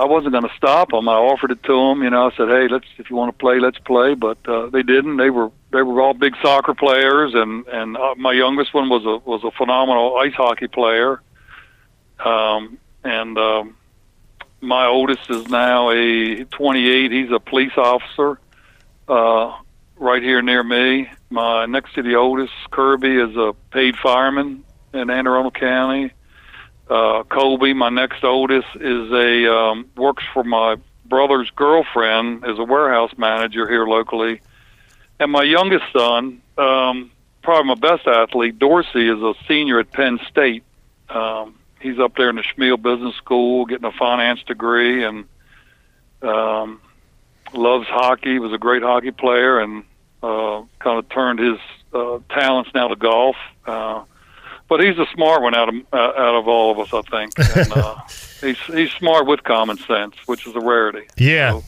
I 0.00 0.04
wasn't 0.04 0.32
going 0.32 0.44
to 0.44 0.56
stop 0.56 0.90
them. 0.90 1.08
I 1.08 1.14
offered 1.14 1.50
it 1.50 1.62
to 1.64 1.72
them. 1.72 2.02
You 2.02 2.10
know, 2.10 2.28
I 2.28 2.36
said, 2.36 2.48
"Hey, 2.48 2.68
let's 2.68 2.86
if 2.98 3.10
you 3.10 3.16
want 3.16 3.36
to 3.36 3.38
play, 3.38 3.58
let's 3.58 3.78
play." 3.78 4.14
But 4.14 4.38
uh, 4.46 4.66
they 4.66 4.82
didn't. 4.82 5.16
They 5.16 5.30
were 5.30 5.50
they 5.72 5.82
were 5.82 6.00
all 6.00 6.14
big 6.14 6.36
soccer 6.40 6.74
players, 6.74 7.34
and 7.34 7.66
and 7.66 7.96
uh, 7.96 8.14
my 8.16 8.32
youngest 8.32 8.72
one 8.74 8.88
was 8.88 9.04
a 9.04 9.18
was 9.28 9.42
a 9.42 9.50
phenomenal 9.50 10.16
ice 10.16 10.34
hockey 10.34 10.68
player. 10.68 11.20
Um, 12.24 12.78
and 13.02 13.38
um, 13.38 13.76
my 14.60 14.86
oldest 14.86 15.30
is 15.30 15.48
now 15.48 15.90
a 15.90 16.44
28. 16.44 17.12
He's 17.12 17.30
a 17.30 17.38
police 17.38 17.76
officer 17.76 18.40
uh, 19.08 19.56
right 19.96 20.22
here 20.22 20.42
near 20.42 20.62
me. 20.62 21.10
My 21.30 21.66
next 21.66 21.94
to 21.94 22.02
the 22.02 22.16
oldest, 22.16 22.52
Kirby, 22.70 23.16
is 23.16 23.36
a 23.36 23.54
paid 23.70 23.96
fireman 23.96 24.64
in 24.92 25.10
Anne 25.10 25.26
Arundel 25.26 25.50
County 25.50 26.12
uh, 26.88 27.22
Colby, 27.24 27.74
my 27.74 27.88
next 27.90 28.24
oldest, 28.24 28.68
is 28.76 29.12
a 29.12 29.52
um, 29.52 29.88
works 29.96 30.24
for 30.32 30.44
my 30.44 30.76
brother's 31.04 31.50
girlfriend 31.50 32.44
as 32.44 32.58
a 32.58 32.64
warehouse 32.64 33.12
manager 33.16 33.68
here 33.68 33.86
locally, 33.86 34.40
and 35.20 35.32
my 35.32 35.42
youngest 35.42 35.84
son, 35.92 36.40
um, 36.56 37.10
probably 37.42 37.74
my 37.74 37.74
best 37.74 38.06
athlete, 38.06 38.58
Dorsey, 38.58 39.08
is 39.08 39.20
a 39.20 39.34
senior 39.46 39.80
at 39.80 39.90
Penn 39.90 40.18
State. 40.28 40.62
Um, 41.08 41.54
he's 41.80 41.98
up 41.98 42.16
there 42.16 42.30
in 42.30 42.36
the 42.36 42.44
Smeal 42.56 42.80
Business 42.80 43.14
School 43.16 43.64
getting 43.66 43.86
a 43.86 43.92
finance 43.92 44.42
degree 44.44 45.04
and 45.04 45.24
um, 46.22 46.80
loves 47.52 47.86
hockey. 47.88 48.38
Was 48.38 48.52
a 48.52 48.58
great 48.58 48.82
hockey 48.82 49.10
player 49.10 49.58
and 49.58 49.84
uh, 50.22 50.62
kind 50.78 50.98
of 50.98 51.08
turned 51.08 51.38
his 51.38 51.58
uh, 51.92 52.18
talents 52.28 52.70
now 52.74 52.88
to 52.88 52.96
golf. 52.96 53.36
Uh, 53.66 54.04
but 54.68 54.80
he's 54.80 54.98
a 54.98 55.06
smart 55.14 55.42
one 55.42 55.54
out 55.54 55.68
of 55.68 55.74
uh, 55.92 55.96
out 55.96 56.34
of 56.34 56.48
all 56.48 56.70
of 56.70 56.78
us, 56.78 56.92
I 56.92 57.02
think. 57.10 57.32
And, 57.56 57.72
uh, 57.76 57.96
he's 58.40 58.58
he's 58.66 58.90
smart 58.92 59.26
with 59.26 59.42
common 59.44 59.78
sense, 59.78 60.14
which 60.26 60.46
is 60.46 60.54
a 60.54 60.60
rarity. 60.60 61.06
Yeah. 61.16 61.52
So, 61.52 61.64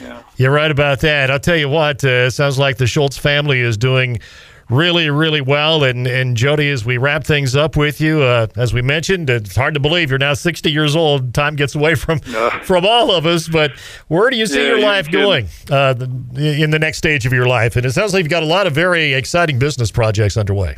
yeah. 0.00 0.22
You're 0.36 0.52
right 0.52 0.70
about 0.70 1.00
that. 1.00 1.30
I'll 1.30 1.38
tell 1.38 1.56
you 1.56 1.68
what, 1.68 2.04
uh, 2.04 2.08
it 2.08 2.32
sounds 2.32 2.58
like 2.58 2.76
the 2.78 2.86
Schultz 2.86 3.16
family 3.16 3.60
is 3.60 3.76
doing 3.76 4.18
really, 4.68 5.10
really 5.10 5.40
well. 5.40 5.84
And, 5.84 6.06
and 6.06 6.36
Jody, 6.36 6.70
as 6.70 6.84
we 6.84 6.96
wrap 6.96 7.24
things 7.24 7.54
up 7.54 7.76
with 7.76 8.00
you, 8.00 8.22
uh, 8.22 8.46
as 8.56 8.74
we 8.74 8.82
mentioned, 8.82 9.30
it's 9.30 9.54
hard 9.54 9.74
to 9.74 9.80
believe 9.80 10.10
you're 10.10 10.18
now 10.18 10.34
60 10.34 10.70
years 10.72 10.96
old. 10.96 11.34
Time 11.34 11.56
gets 11.56 11.74
away 11.74 11.94
from 11.94 12.18
from 12.62 12.84
all 12.84 13.10
of 13.12 13.26
us. 13.26 13.48
But 13.48 13.72
where 14.08 14.30
do 14.30 14.36
you 14.36 14.46
see 14.46 14.60
Yeah, 14.60 14.68
your 14.68 14.80
life 14.80 15.10
going 15.10 15.48
uh, 15.70 15.94
in 16.36 16.70
the 16.70 16.78
next 16.78 16.98
stage 16.98 17.26
of 17.26 17.32
your 17.32 17.46
life? 17.46 17.76
And 17.76 17.86
it 17.86 17.92
sounds 17.92 18.12
like 18.12 18.22
you've 18.24 18.30
got 18.30 18.42
a 18.42 18.46
lot 18.46 18.66
of 18.66 18.72
very 18.72 19.14
exciting 19.14 19.58
business 19.58 19.90
projects 19.90 20.36
underway. 20.36 20.76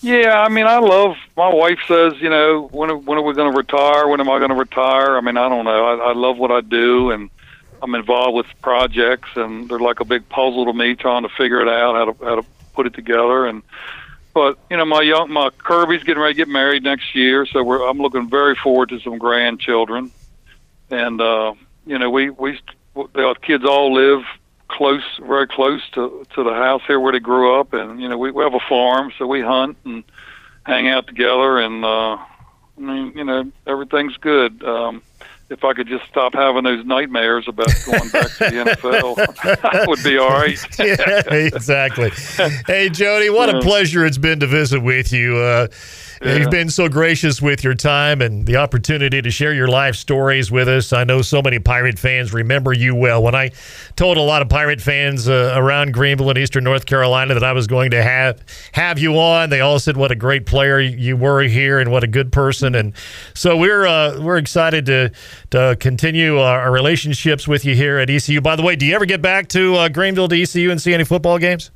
Yeah, 0.00 0.40
I 0.40 0.48
mean, 0.48 0.66
I 0.66 0.78
love. 0.78 1.16
My 1.36 1.52
wife 1.52 1.80
says, 1.88 2.14
you 2.20 2.30
know, 2.30 2.68
when 2.70 3.04
when 3.04 3.18
are 3.18 3.22
we 3.22 3.34
going 3.34 3.50
to 3.50 3.56
retire? 3.56 4.06
When 4.06 4.20
am 4.20 4.30
I 4.30 4.38
going 4.38 4.50
to 4.50 4.56
retire? 4.56 5.16
I 5.16 5.20
mean, 5.20 5.36
I 5.36 5.48
don't 5.48 5.64
know. 5.64 5.84
I, 5.86 6.10
I 6.10 6.12
love 6.12 6.38
what 6.38 6.52
I 6.52 6.60
do, 6.60 7.10
and 7.10 7.30
I'm 7.82 7.94
involved 7.94 8.36
with 8.36 8.46
projects, 8.62 9.30
and 9.34 9.68
they're 9.68 9.80
like 9.80 9.98
a 10.00 10.04
big 10.04 10.28
puzzle 10.28 10.66
to 10.66 10.72
me, 10.72 10.94
trying 10.94 11.24
to 11.24 11.28
figure 11.30 11.60
it 11.60 11.68
out 11.68 11.96
how 11.96 12.12
to 12.12 12.24
how 12.24 12.34
to 12.36 12.46
put 12.74 12.86
it 12.86 12.94
together. 12.94 13.46
And 13.46 13.62
but 14.34 14.56
you 14.70 14.76
know, 14.76 14.84
my 14.84 15.02
young 15.02 15.32
my 15.32 15.50
Kirby's 15.50 16.04
getting 16.04 16.22
ready 16.22 16.34
to 16.34 16.38
get 16.38 16.48
married 16.48 16.84
next 16.84 17.16
year, 17.16 17.44
so 17.46 17.64
we're 17.64 17.84
I'm 17.84 17.98
looking 17.98 18.30
very 18.30 18.54
forward 18.54 18.90
to 18.90 19.00
some 19.00 19.18
grandchildren, 19.18 20.12
and 20.90 21.20
uh, 21.20 21.54
you 21.86 21.98
know, 21.98 22.08
we 22.08 22.30
we 22.30 22.60
the 22.94 23.34
kids 23.42 23.64
all 23.64 23.94
live 23.94 24.24
close, 24.68 25.02
very 25.22 25.46
close 25.46 25.82
to 25.94 26.26
to 26.34 26.44
the 26.44 26.54
house 26.54 26.82
here 26.86 27.00
where 27.00 27.12
they 27.12 27.20
grew 27.20 27.58
up, 27.58 27.72
and 27.72 28.00
you 28.00 28.08
know 28.08 28.18
we, 28.18 28.30
we 28.30 28.42
have 28.44 28.54
a 28.54 28.60
farm, 28.68 29.12
so 29.18 29.26
we 29.26 29.40
hunt 29.40 29.76
and 29.84 30.04
hang 30.64 30.88
out 30.88 31.06
together, 31.06 31.58
and 31.58 31.84
uh, 31.84 32.16
I 32.16 32.26
mean 32.76 33.12
you 33.16 33.24
know 33.24 33.50
everything's 33.66 34.16
good. 34.16 34.62
Um, 34.62 35.02
if 35.50 35.64
I 35.64 35.72
could 35.72 35.88
just 35.88 36.04
stop 36.06 36.34
having 36.34 36.64
those 36.64 36.84
nightmares 36.84 37.46
about 37.48 37.72
going 37.86 38.10
back 38.10 38.26
to 38.26 38.38
the 38.38 38.76
NFL, 38.76 39.64
I 39.64 39.84
would 39.88 40.02
be 40.04 40.18
all 40.18 40.28
right. 40.28 40.58
yeah, 40.78 41.22
exactly. 41.32 42.10
Hey, 42.66 42.90
Jody, 42.90 43.30
what 43.30 43.48
a 43.48 43.60
pleasure 43.60 44.04
it's 44.04 44.18
been 44.18 44.40
to 44.40 44.46
visit 44.46 44.82
with 44.82 45.10
you. 45.10 45.36
Uh, 45.38 45.68
You've 46.20 46.50
been 46.50 46.68
so 46.68 46.88
gracious 46.88 47.40
with 47.40 47.62
your 47.62 47.74
time 47.74 48.20
and 48.20 48.44
the 48.44 48.56
opportunity 48.56 49.22
to 49.22 49.30
share 49.30 49.52
your 49.52 49.68
life 49.68 49.94
stories 49.94 50.50
with 50.50 50.66
us. 50.66 50.92
I 50.92 51.04
know 51.04 51.22
so 51.22 51.40
many 51.42 51.60
Pirate 51.60 51.98
fans 51.98 52.32
remember 52.32 52.72
you 52.72 52.94
well. 52.94 53.22
When 53.22 53.36
I 53.36 53.52
told 53.94 54.16
a 54.16 54.22
lot 54.22 54.42
of 54.42 54.48
Pirate 54.48 54.80
fans 54.80 55.28
uh, 55.28 55.52
around 55.54 55.92
Greenville 55.92 56.30
and 56.30 56.38
Eastern 56.38 56.64
North 56.64 56.86
Carolina 56.86 57.34
that 57.34 57.44
I 57.44 57.52
was 57.52 57.68
going 57.68 57.92
to 57.92 58.02
have 58.02 58.42
have 58.72 58.98
you 58.98 59.18
on, 59.18 59.50
they 59.50 59.60
all 59.60 59.78
said 59.78 59.96
what 59.96 60.10
a 60.10 60.16
great 60.16 60.44
player 60.44 60.80
you 60.80 61.16
were 61.16 61.42
here 61.42 61.78
and 61.78 61.92
what 61.92 62.02
a 62.02 62.08
good 62.08 62.32
person. 62.32 62.74
And 62.74 62.94
so 63.34 63.56
we're 63.56 63.86
uh, 63.86 64.20
we're 64.20 64.38
excited 64.38 64.86
to 64.86 65.12
to 65.50 65.76
continue 65.78 66.38
our, 66.38 66.62
our 66.62 66.72
relationships 66.72 67.46
with 67.46 67.64
you 67.64 67.76
here 67.76 67.98
at 67.98 68.10
ECU. 68.10 68.40
By 68.40 68.56
the 68.56 68.62
way, 68.62 68.74
do 68.74 68.86
you 68.86 68.94
ever 68.94 69.06
get 69.06 69.22
back 69.22 69.48
to 69.50 69.76
uh, 69.76 69.88
Greenville 69.88 70.28
to 70.28 70.42
ECU 70.42 70.70
and 70.70 70.82
see 70.82 70.94
any 70.94 71.04
football 71.04 71.38
games? 71.38 71.70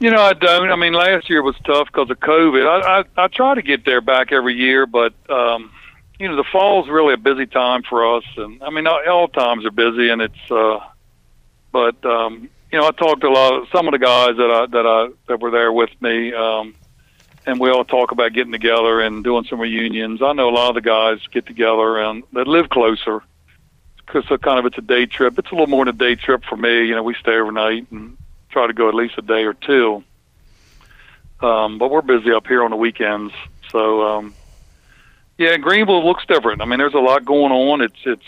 You 0.00 0.10
know, 0.10 0.22
I 0.22 0.32
don't. 0.32 0.70
I 0.70 0.76
mean, 0.76 0.92
last 0.92 1.28
year 1.28 1.42
was 1.42 1.56
tough 1.64 1.88
because 1.88 2.08
of 2.10 2.20
COVID. 2.20 2.66
I, 2.66 3.00
I 3.00 3.24
I 3.24 3.28
try 3.28 3.54
to 3.54 3.62
get 3.62 3.84
there 3.84 4.00
back 4.00 4.30
every 4.30 4.54
year, 4.54 4.86
but 4.86 5.12
um, 5.28 5.72
you 6.20 6.28
know, 6.28 6.36
the 6.36 6.44
fall's 6.44 6.88
really 6.88 7.14
a 7.14 7.18
busy 7.18 7.46
time 7.46 7.82
for 7.82 8.16
us, 8.16 8.24
and 8.36 8.62
I 8.62 8.70
mean, 8.70 8.86
all, 8.86 9.28
times 9.28 9.64
are 9.64 9.70
busy, 9.72 10.08
and 10.10 10.22
it's. 10.22 10.50
uh 10.50 10.78
But 11.72 12.04
um, 12.04 12.48
you 12.70 12.78
know, 12.78 12.86
I 12.86 12.92
talked 12.92 13.22
to 13.22 13.28
a 13.28 13.30
lot 13.30 13.54
of 13.54 13.68
some 13.72 13.88
of 13.88 13.92
the 13.92 13.98
guys 13.98 14.36
that 14.36 14.50
I 14.50 14.66
that 14.66 14.86
I 14.86 15.08
that 15.26 15.40
were 15.40 15.50
there 15.50 15.72
with 15.72 15.90
me, 16.00 16.32
um, 16.32 16.76
and 17.44 17.58
we 17.58 17.70
all 17.70 17.84
talk 17.84 18.12
about 18.12 18.32
getting 18.32 18.52
together 18.52 19.00
and 19.00 19.24
doing 19.24 19.44
some 19.44 19.60
reunions. 19.60 20.22
I 20.22 20.32
know 20.32 20.48
a 20.48 20.54
lot 20.54 20.68
of 20.68 20.74
the 20.76 20.80
guys 20.80 21.18
get 21.32 21.46
together 21.46 21.98
and 21.98 22.22
that 22.34 22.46
live 22.46 22.68
closer 22.68 23.22
because 23.96 24.24
so 24.28 24.38
kind 24.38 24.60
of 24.60 24.66
it's 24.66 24.78
a 24.78 24.82
day 24.82 25.06
trip. 25.06 25.38
It's 25.40 25.50
a 25.50 25.54
little 25.54 25.66
more 25.66 25.84
than 25.84 25.94
a 25.94 25.98
day 25.98 26.14
trip 26.14 26.44
for 26.44 26.56
me. 26.56 26.84
You 26.86 26.94
know, 26.94 27.02
we 27.02 27.14
stay 27.14 27.34
overnight 27.34 27.90
and 27.90 28.16
try 28.50 28.66
to 28.66 28.72
go 28.72 28.88
at 28.88 28.94
least 28.94 29.14
a 29.18 29.22
day 29.22 29.44
or 29.44 29.54
two. 29.54 30.02
Um, 31.40 31.78
but 31.78 31.90
we're 31.90 32.02
busy 32.02 32.32
up 32.32 32.46
here 32.46 32.64
on 32.64 32.70
the 32.70 32.76
weekends, 32.76 33.32
so 33.70 34.02
um, 34.18 34.34
yeah, 35.38 35.56
Greenville 35.56 36.04
looks 36.04 36.26
different. 36.26 36.60
I 36.60 36.64
mean, 36.64 36.80
there's 36.80 36.94
a 36.94 36.98
lot 36.98 37.24
going 37.24 37.52
on. 37.52 37.80
It's 37.80 38.00
it's 38.04 38.26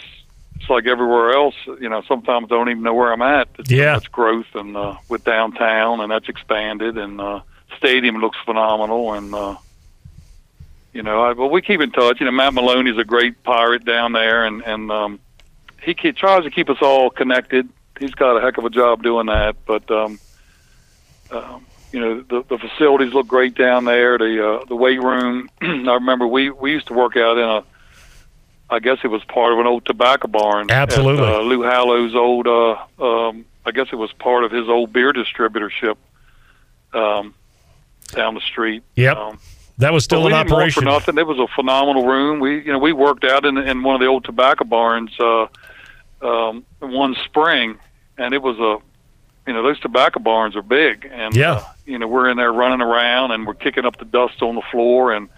it's 0.60 0.70
like 0.70 0.86
everywhere 0.86 1.32
else. 1.32 1.56
You 1.80 1.88
know, 1.88 2.02
sometimes 2.06 2.46
I 2.46 2.54
don't 2.54 2.68
even 2.68 2.84
know 2.84 2.94
where 2.94 3.12
I'm 3.12 3.22
at. 3.22 3.48
It's 3.58 3.68
Yeah. 3.70 3.94
much 3.94 4.12
growth 4.12 4.46
and 4.54 4.76
uh, 4.76 4.94
with 5.08 5.24
downtown, 5.24 6.00
and 6.00 6.10
that's 6.12 6.28
expanded, 6.28 6.98
and 6.98 7.20
uh, 7.20 7.40
stadium 7.78 8.16
looks 8.18 8.38
phenomenal, 8.44 9.14
and 9.14 9.34
uh, 9.34 9.56
you 10.92 11.02
know, 11.02 11.22
I, 11.22 11.32
well, 11.32 11.50
we 11.50 11.62
keep 11.62 11.80
in 11.80 11.90
touch. 11.90 12.20
You 12.20 12.26
know, 12.26 12.32
Matt 12.32 12.54
Maloney's 12.54 12.98
a 12.98 13.04
great 13.04 13.42
pirate 13.42 13.84
down 13.84 14.12
there, 14.12 14.44
and 14.44 14.62
and 14.62 14.92
um, 14.92 15.18
he 15.82 15.94
ke- 15.94 16.14
tries 16.14 16.44
to 16.44 16.50
keep 16.50 16.70
us 16.70 16.78
all 16.80 17.10
connected. 17.10 17.68
He's 18.00 18.14
got 18.14 18.36
a 18.36 18.40
heck 18.40 18.58
of 18.58 18.64
a 18.64 18.70
job 18.70 19.02
doing 19.02 19.26
that, 19.26 19.54
but 19.66 19.88
um, 19.90 20.18
um, 21.30 21.66
you 21.92 22.00
know, 22.00 22.22
the, 22.22 22.42
the 22.48 22.58
facilities 22.58 23.12
look 23.12 23.28
great 23.28 23.54
down 23.54 23.84
there. 23.84 24.18
The 24.18 24.44
uh, 24.44 24.64
the 24.64 24.74
weight 24.74 25.00
room. 25.00 25.48
I 25.62 25.66
remember 25.94 26.26
we 26.26 26.50
we 26.50 26.72
used 26.72 26.88
to 26.88 26.94
work 26.94 27.16
out 27.16 27.38
in 27.38 27.44
a. 27.44 27.62
I 28.72 28.78
guess 28.78 28.98
it 29.02 29.08
was 29.08 29.22
part 29.24 29.52
of 29.52 29.58
an 29.58 29.66
old 29.66 29.84
tobacco 29.84 30.28
barn. 30.28 30.70
Absolutely. 30.70 31.24
At, 31.26 31.34
uh, 31.34 31.40
Lou 31.40 31.62
Hallow's 31.62 32.14
old. 32.14 32.46
Uh, 32.46 32.76
um, 33.00 33.44
I 33.66 33.72
guess 33.72 33.88
it 33.92 33.96
was 33.96 34.12
part 34.12 34.44
of 34.44 34.50
his 34.50 34.68
old 34.68 34.92
beer 34.92 35.12
distributorship. 35.12 35.96
Um, 36.92 37.34
down 38.12 38.34
the 38.34 38.40
street. 38.40 38.82
Yep. 38.96 39.16
Um, 39.16 39.38
That 39.78 39.92
was 39.92 40.04
still 40.04 40.26
in 40.26 40.32
we 40.32 40.38
operation. 40.38 40.82
for 40.82 40.84
nothing. 40.88 41.18
It 41.18 41.26
was 41.26 41.38
a 41.38 41.46
phenomenal 41.54 42.06
room. 42.06 42.40
We, 42.40 42.64
you 42.64 42.72
know, 42.72 42.78
we 42.78 42.92
worked 42.92 43.24
out 43.24 43.44
in 43.44 43.56
in 43.58 43.82
one 43.82 43.94
of 43.94 44.00
the 44.00 44.06
old 44.06 44.24
tobacco 44.24 44.64
barns 44.64 45.10
uh, 45.20 45.46
um, 46.22 46.64
one 46.80 47.16
spring, 47.24 47.78
and 48.20 48.34
it 48.34 48.42
was 48.42 48.56
a, 48.58 48.76
you 49.48 49.54
know, 49.54 49.62
those 49.62 49.80
tobacco 49.80 50.20
barns 50.20 50.54
are 50.54 50.62
big, 50.62 51.08
and 51.10 51.34
Yeah. 51.34 51.52
uh, 51.54 51.64
you 51.86 51.98
know, 51.98 52.06
we're 52.06 52.28
in 52.28 52.36
there 52.36 52.52
running 52.52 52.80
around 52.80 53.32
and 53.32 53.46
we're 53.46 53.54
kicking 53.54 53.84
up 53.84 53.96
the 53.98 54.04
dust 54.04 54.42
on 54.42 54.54
the 54.54 54.62
floor, 54.70 55.12
and 55.12 55.28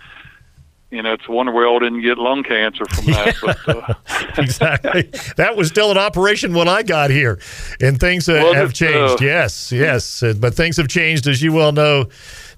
you 0.91 1.01
know, 1.03 1.15
it's 1.15 1.27
a 1.27 1.33
wonder 1.33 1.53
we 1.53 1.65
all 1.65 1.79
didn't 1.79 2.03
get 2.03 2.19
lung 2.19 2.43
cancer 2.43 2.85
from 2.85 3.07
that. 3.07 3.35
But, 3.41 3.59
uh, 3.67 3.95
exactly. 4.43 5.11
that 5.39 5.57
was 5.57 5.69
still 5.69 5.91
an 5.91 5.97
operation 5.97 6.53
when 6.53 6.69
I 6.69 6.83
got 6.83 7.09
here, 7.11 7.39
and 7.81 7.99
things 7.99 8.29
uh, 8.29 8.43
Was 8.45 8.55
have 8.57 8.73
changed. 8.75 9.23
uh, 9.23 9.25
yes, 9.25 9.73
yes, 9.73 10.23
but 10.39 10.53
things 10.55 10.77
have 10.77 10.89
changed, 10.89 11.27
as 11.27 11.41
you 11.41 11.53
well 11.55 11.73
know. 11.73 12.09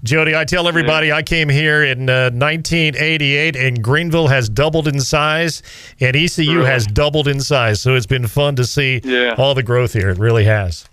Jody, 0.03 0.35
I 0.35 0.45
tell 0.45 0.67
everybody 0.67 1.11
I 1.11 1.21
came 1.23 1.49
here 1.49 1.83
in 1.83 2.09
uh, 2.09 2.29
1988, 2.31 3.55
and 3.55 3.83
Greenville 3.83 4.27
has 4.27 4.49
doubled 4.49 4.87
in 4.87 4.99
size, 4.99 5.61
and 5.99 6.15
ECU 6.15 6.59
has 6.61 6.85
doubled 6.85 7.27
in 7.27 7.39
size. 7.41 7.81
So 7.81 7.95
it's 7.95 8.05
been 8.05 8.27
fun 8.27 8.55
to 8.57 8.65
see 8.65 9.01
Yeah. 9.03 9.35
all 9.37 9.53
the 9.55 9.63
growth 9.63 9.93
here. 9.93 10.09
It 10.09 10.17
really 10.19 10.45
has. 10.45 10.85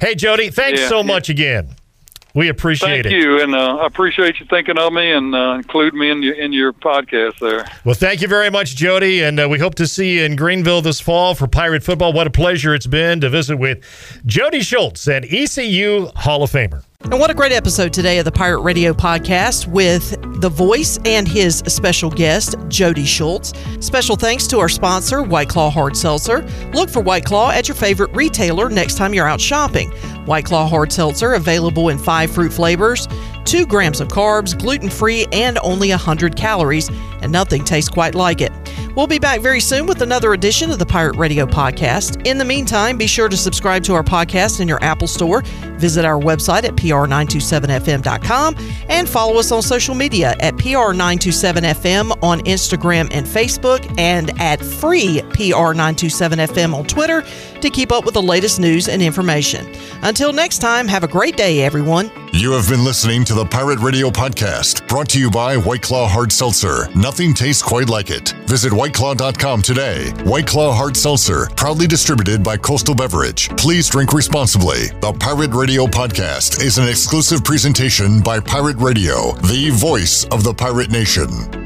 Hey, 0.00 0.14
Jody, 0.14 0.50
thanks 0.50 0.80
Yeah, 0.80 0.88
so 0.88 0.96
yeah. 0.98 1.02
much 1.04 1.28
again. 1.28 1.68
We 2.34 2.48
appreciate 2.50 3.04
thank 3.04 3.06
it. 3.06 3.10
Thank 3.12 3.22
you, 3.24 3.40
and 3.40 3.54
uh, 3.54 3.76
I 3.76 3.86
appreciate 3.86 4.38
you 4.40 4.44
thinking 4.50 4.76
of 4.76 4.92
me 4.92 5.10
and 5.10 5.34
uh, 5.34 5.52
including 5.56 5.98
me 5.98 6.10
in 6.10 6.22
your 6.22 6.34
in 6.34 6.52
your 6.52 6.74
podcast 6.74 7.38
there. 7.38 7.64
Well, 7.82 7.94
thank 7.94 8.20
you 8.20 8.28
very 8.28 8.50
much, 8.50 8.76
Jody, 8.76 9.22
and 9.22 9.40
uh, 9.40 9.48
we 9.48 9.58
hope 9.58 9.74
to 9.76 9.86
see 9.86 10.16
you 10.18 10.24
in 10.24 10.36
Greenville 10.36 10.82
this 10.82 11.00
fall 11.00 11.34
for 11.34 11.46
Pirate 11.46 11.82
football. 11.82 12.12
What 12.12 12.26
a 12.26 12.30
pleasure 12.30 12.74
it's 12.74 12.86
been 12.86 13.22
to 13.22 13.30
visit 13.30 13.56
with 13.56 13.82
Jody 14.26 14.60
Schulz, 14.60 15.08
an 15.08 15.24
ECU 15.24 16.10
Hall 16.14 16.42
of 16.42 16.50
Famer. 16.52 16.84
And 17.02 17.20
what 17.20 17.30
a 17.30 17.34
great 17.34 17.52
episode 17.52 17.92
today 17.92 18.18
of 18.18 18.24
the 18.24 18.32
Pirate 18.32 18.60
Radio 18.60 18.92
podcast 18.92 19.68
with 19.68 20.18
the 20.40 20.48
voice 20.48 20.98
and 21.04 21.28
his 21.28 21.58
special 21.66 22.10
guest, 22.10 22.56
Jody 22.68 23.04
Schulz. 23.04 23.52
Special 23.80 24.16
thanks 24.16 24.46
to 24.48 24.58
our 24.58 24.68
sponsor, 24.68 25.22
White 25.22 25.48
Claw 25.48 25.70
Hard 25.70 25.96
Seltzer. 25.96 26.42
Look 26.72 26.90
for 26.90 27.00
White 27.00 27.24
Claw 27.24 27.50
at 27.50 27.68
your 27.68 27.76
favorite 27.76 28.10
retailer 28.12 28.68
next 28.68 28.96
time 28.96 29.14
you're 29.14 29.28
out 29.28 29.40
shopping. 29.40 29.90
White 30.26 30.46
Claw 30.46 30.66
Hard 30.66 30.90
Seltzer 30.90 31.34
available 31.34 31.90
in 31.90 31.98
five 31.98 32.30
fruit 32.30 32.52
flavors, 32.52 33.06
two 33.44 33.66
grams 33.66 34.00
of 34.00 34.08
carbs, 34.08 34.58
gluten 34.58 34.90
free, 34.90 35.26
and 35.32 35.58
only 35.62 35.90
100 35.90 36.34
calories, 36.34 36.88
and 37.22 37.30
nothing 37.30 37.62
tastes 37.62 37.90
quite 37.90 38.14
like 38.14 38.40
it. 38.40 38.52
We'll 38.96 39.06
be 39.06 39.18
back 39.18 39.42
very 39.42 39.60
soon 39.60 39.84
with 39.84 40.00
another 40.00 40.32
edition 40.32 40.70
of 40.70 40.78
the 40.78 40.86
Pirate 40.86 41.16
Radio 41.16 41.44
podcast. 41.44 42.26
In 42.26 42.38
the 42.38 42.46
meantime, 42.46 42.96
be 42.96 43.06
sure 43.06 43.28
to 43.28 43.36
subscribe 43.36 43.84
to 43.84 43.92
our 43.92 44.02
podcast 44.02 44.58
in 44.58 44.66
your 44.66 44.82
Apple 44.82 45.06
Store, 45.06 45.42
visit 45.76 46.06
our 46.06 46.18
website 46.18 46.64
at 46.64 46.76
pr927fm.com, 46.76 48.56
and 48.88 49.06
follow 49.06 49.38
us 49.38 49.52
on 49.52 49.60
social 49.60 49.94
media 49.94 50.34
at 50.40 50.54
pr927fm 50.54 52.22
on 52.22 52.40
Instagram 52.40 53.08
and 53.12 53.26
Facebook, 53.26 53.94
and 53.98 54.30
at 54.40 54.64
free 54.64 55.20
pr927fm 55.28 56.74
on 56.74 56.86
Twitter 56.86 57.22
to 57.60 57.68
keep 57.68 57.92
up 57.92 58.06
with 58.06 58.14
the 58.14 58.22
latest 58.22 58.58
news 58.58 58.88
and 58.88 59.02
information. 59.02 59.70
Until 60.04 60.32
next 60.32 60.60
time, 60.60 60.88
have 60.88 61.04
a 61.04 61.08
great 61.08 61.36
day, 61.36 61.60
everyone. 61.60 62.10
You 62.36 62.52
have 62.52 62.68
been 62.68 62.84
listening 62.84 63.24
to 63.24 63.32
the 63.32 63.46
Pirate 63.46 63.78
Radio 63.78 64.10
Podcast, 64.10 64.86
brought 64.88 65.08
to 65.08 65.18
you 65.18 65.30
by 65.30 65.56
White 65.56 65.80
Claw 65.80 66.06
Hard 66.06 66.30
Seltzer. 66.30 66.86
Nothing 66.94 67.32
tastes 67.32 67.62
quite 67.62 67.88
like 67.88 68.10
it. 68.10 68.34
Visit 68.46 68.74
whiteclaw.com 68.74 69.62
today. 69.62 70.10
White 70.24 70.46
Claw 70.46 70.74
Hard 70.74 70.98
Seltzer, 70.98 71.48
proudly 71.56 71.86
distributed 71.86 72.44
by 72.44 72.58
Coastal 72.58 72.94
Beverage. 72.94 73.48
Please 73.56 73.88
drink 73.88 74.12
responsibly. 74.12 74.88
The 75.00 75.14
Pirate 75.18 75.54
Radio 75.54 75.86
Podcast 75.86 76.62
is 76.62 76.76
an 76.76 76.86
exclusive 76.86 77.42
presentation 77.42 78.20
by 78.20 78.38
Pirate 78.38 78.76
Radio, 78.76 79.32
the 79.36 79.70
voice 79.70 80.26
of 80.26 80.44
the 80.44 80.52
pirate 80.52 80.90
nation. 80.90 81.65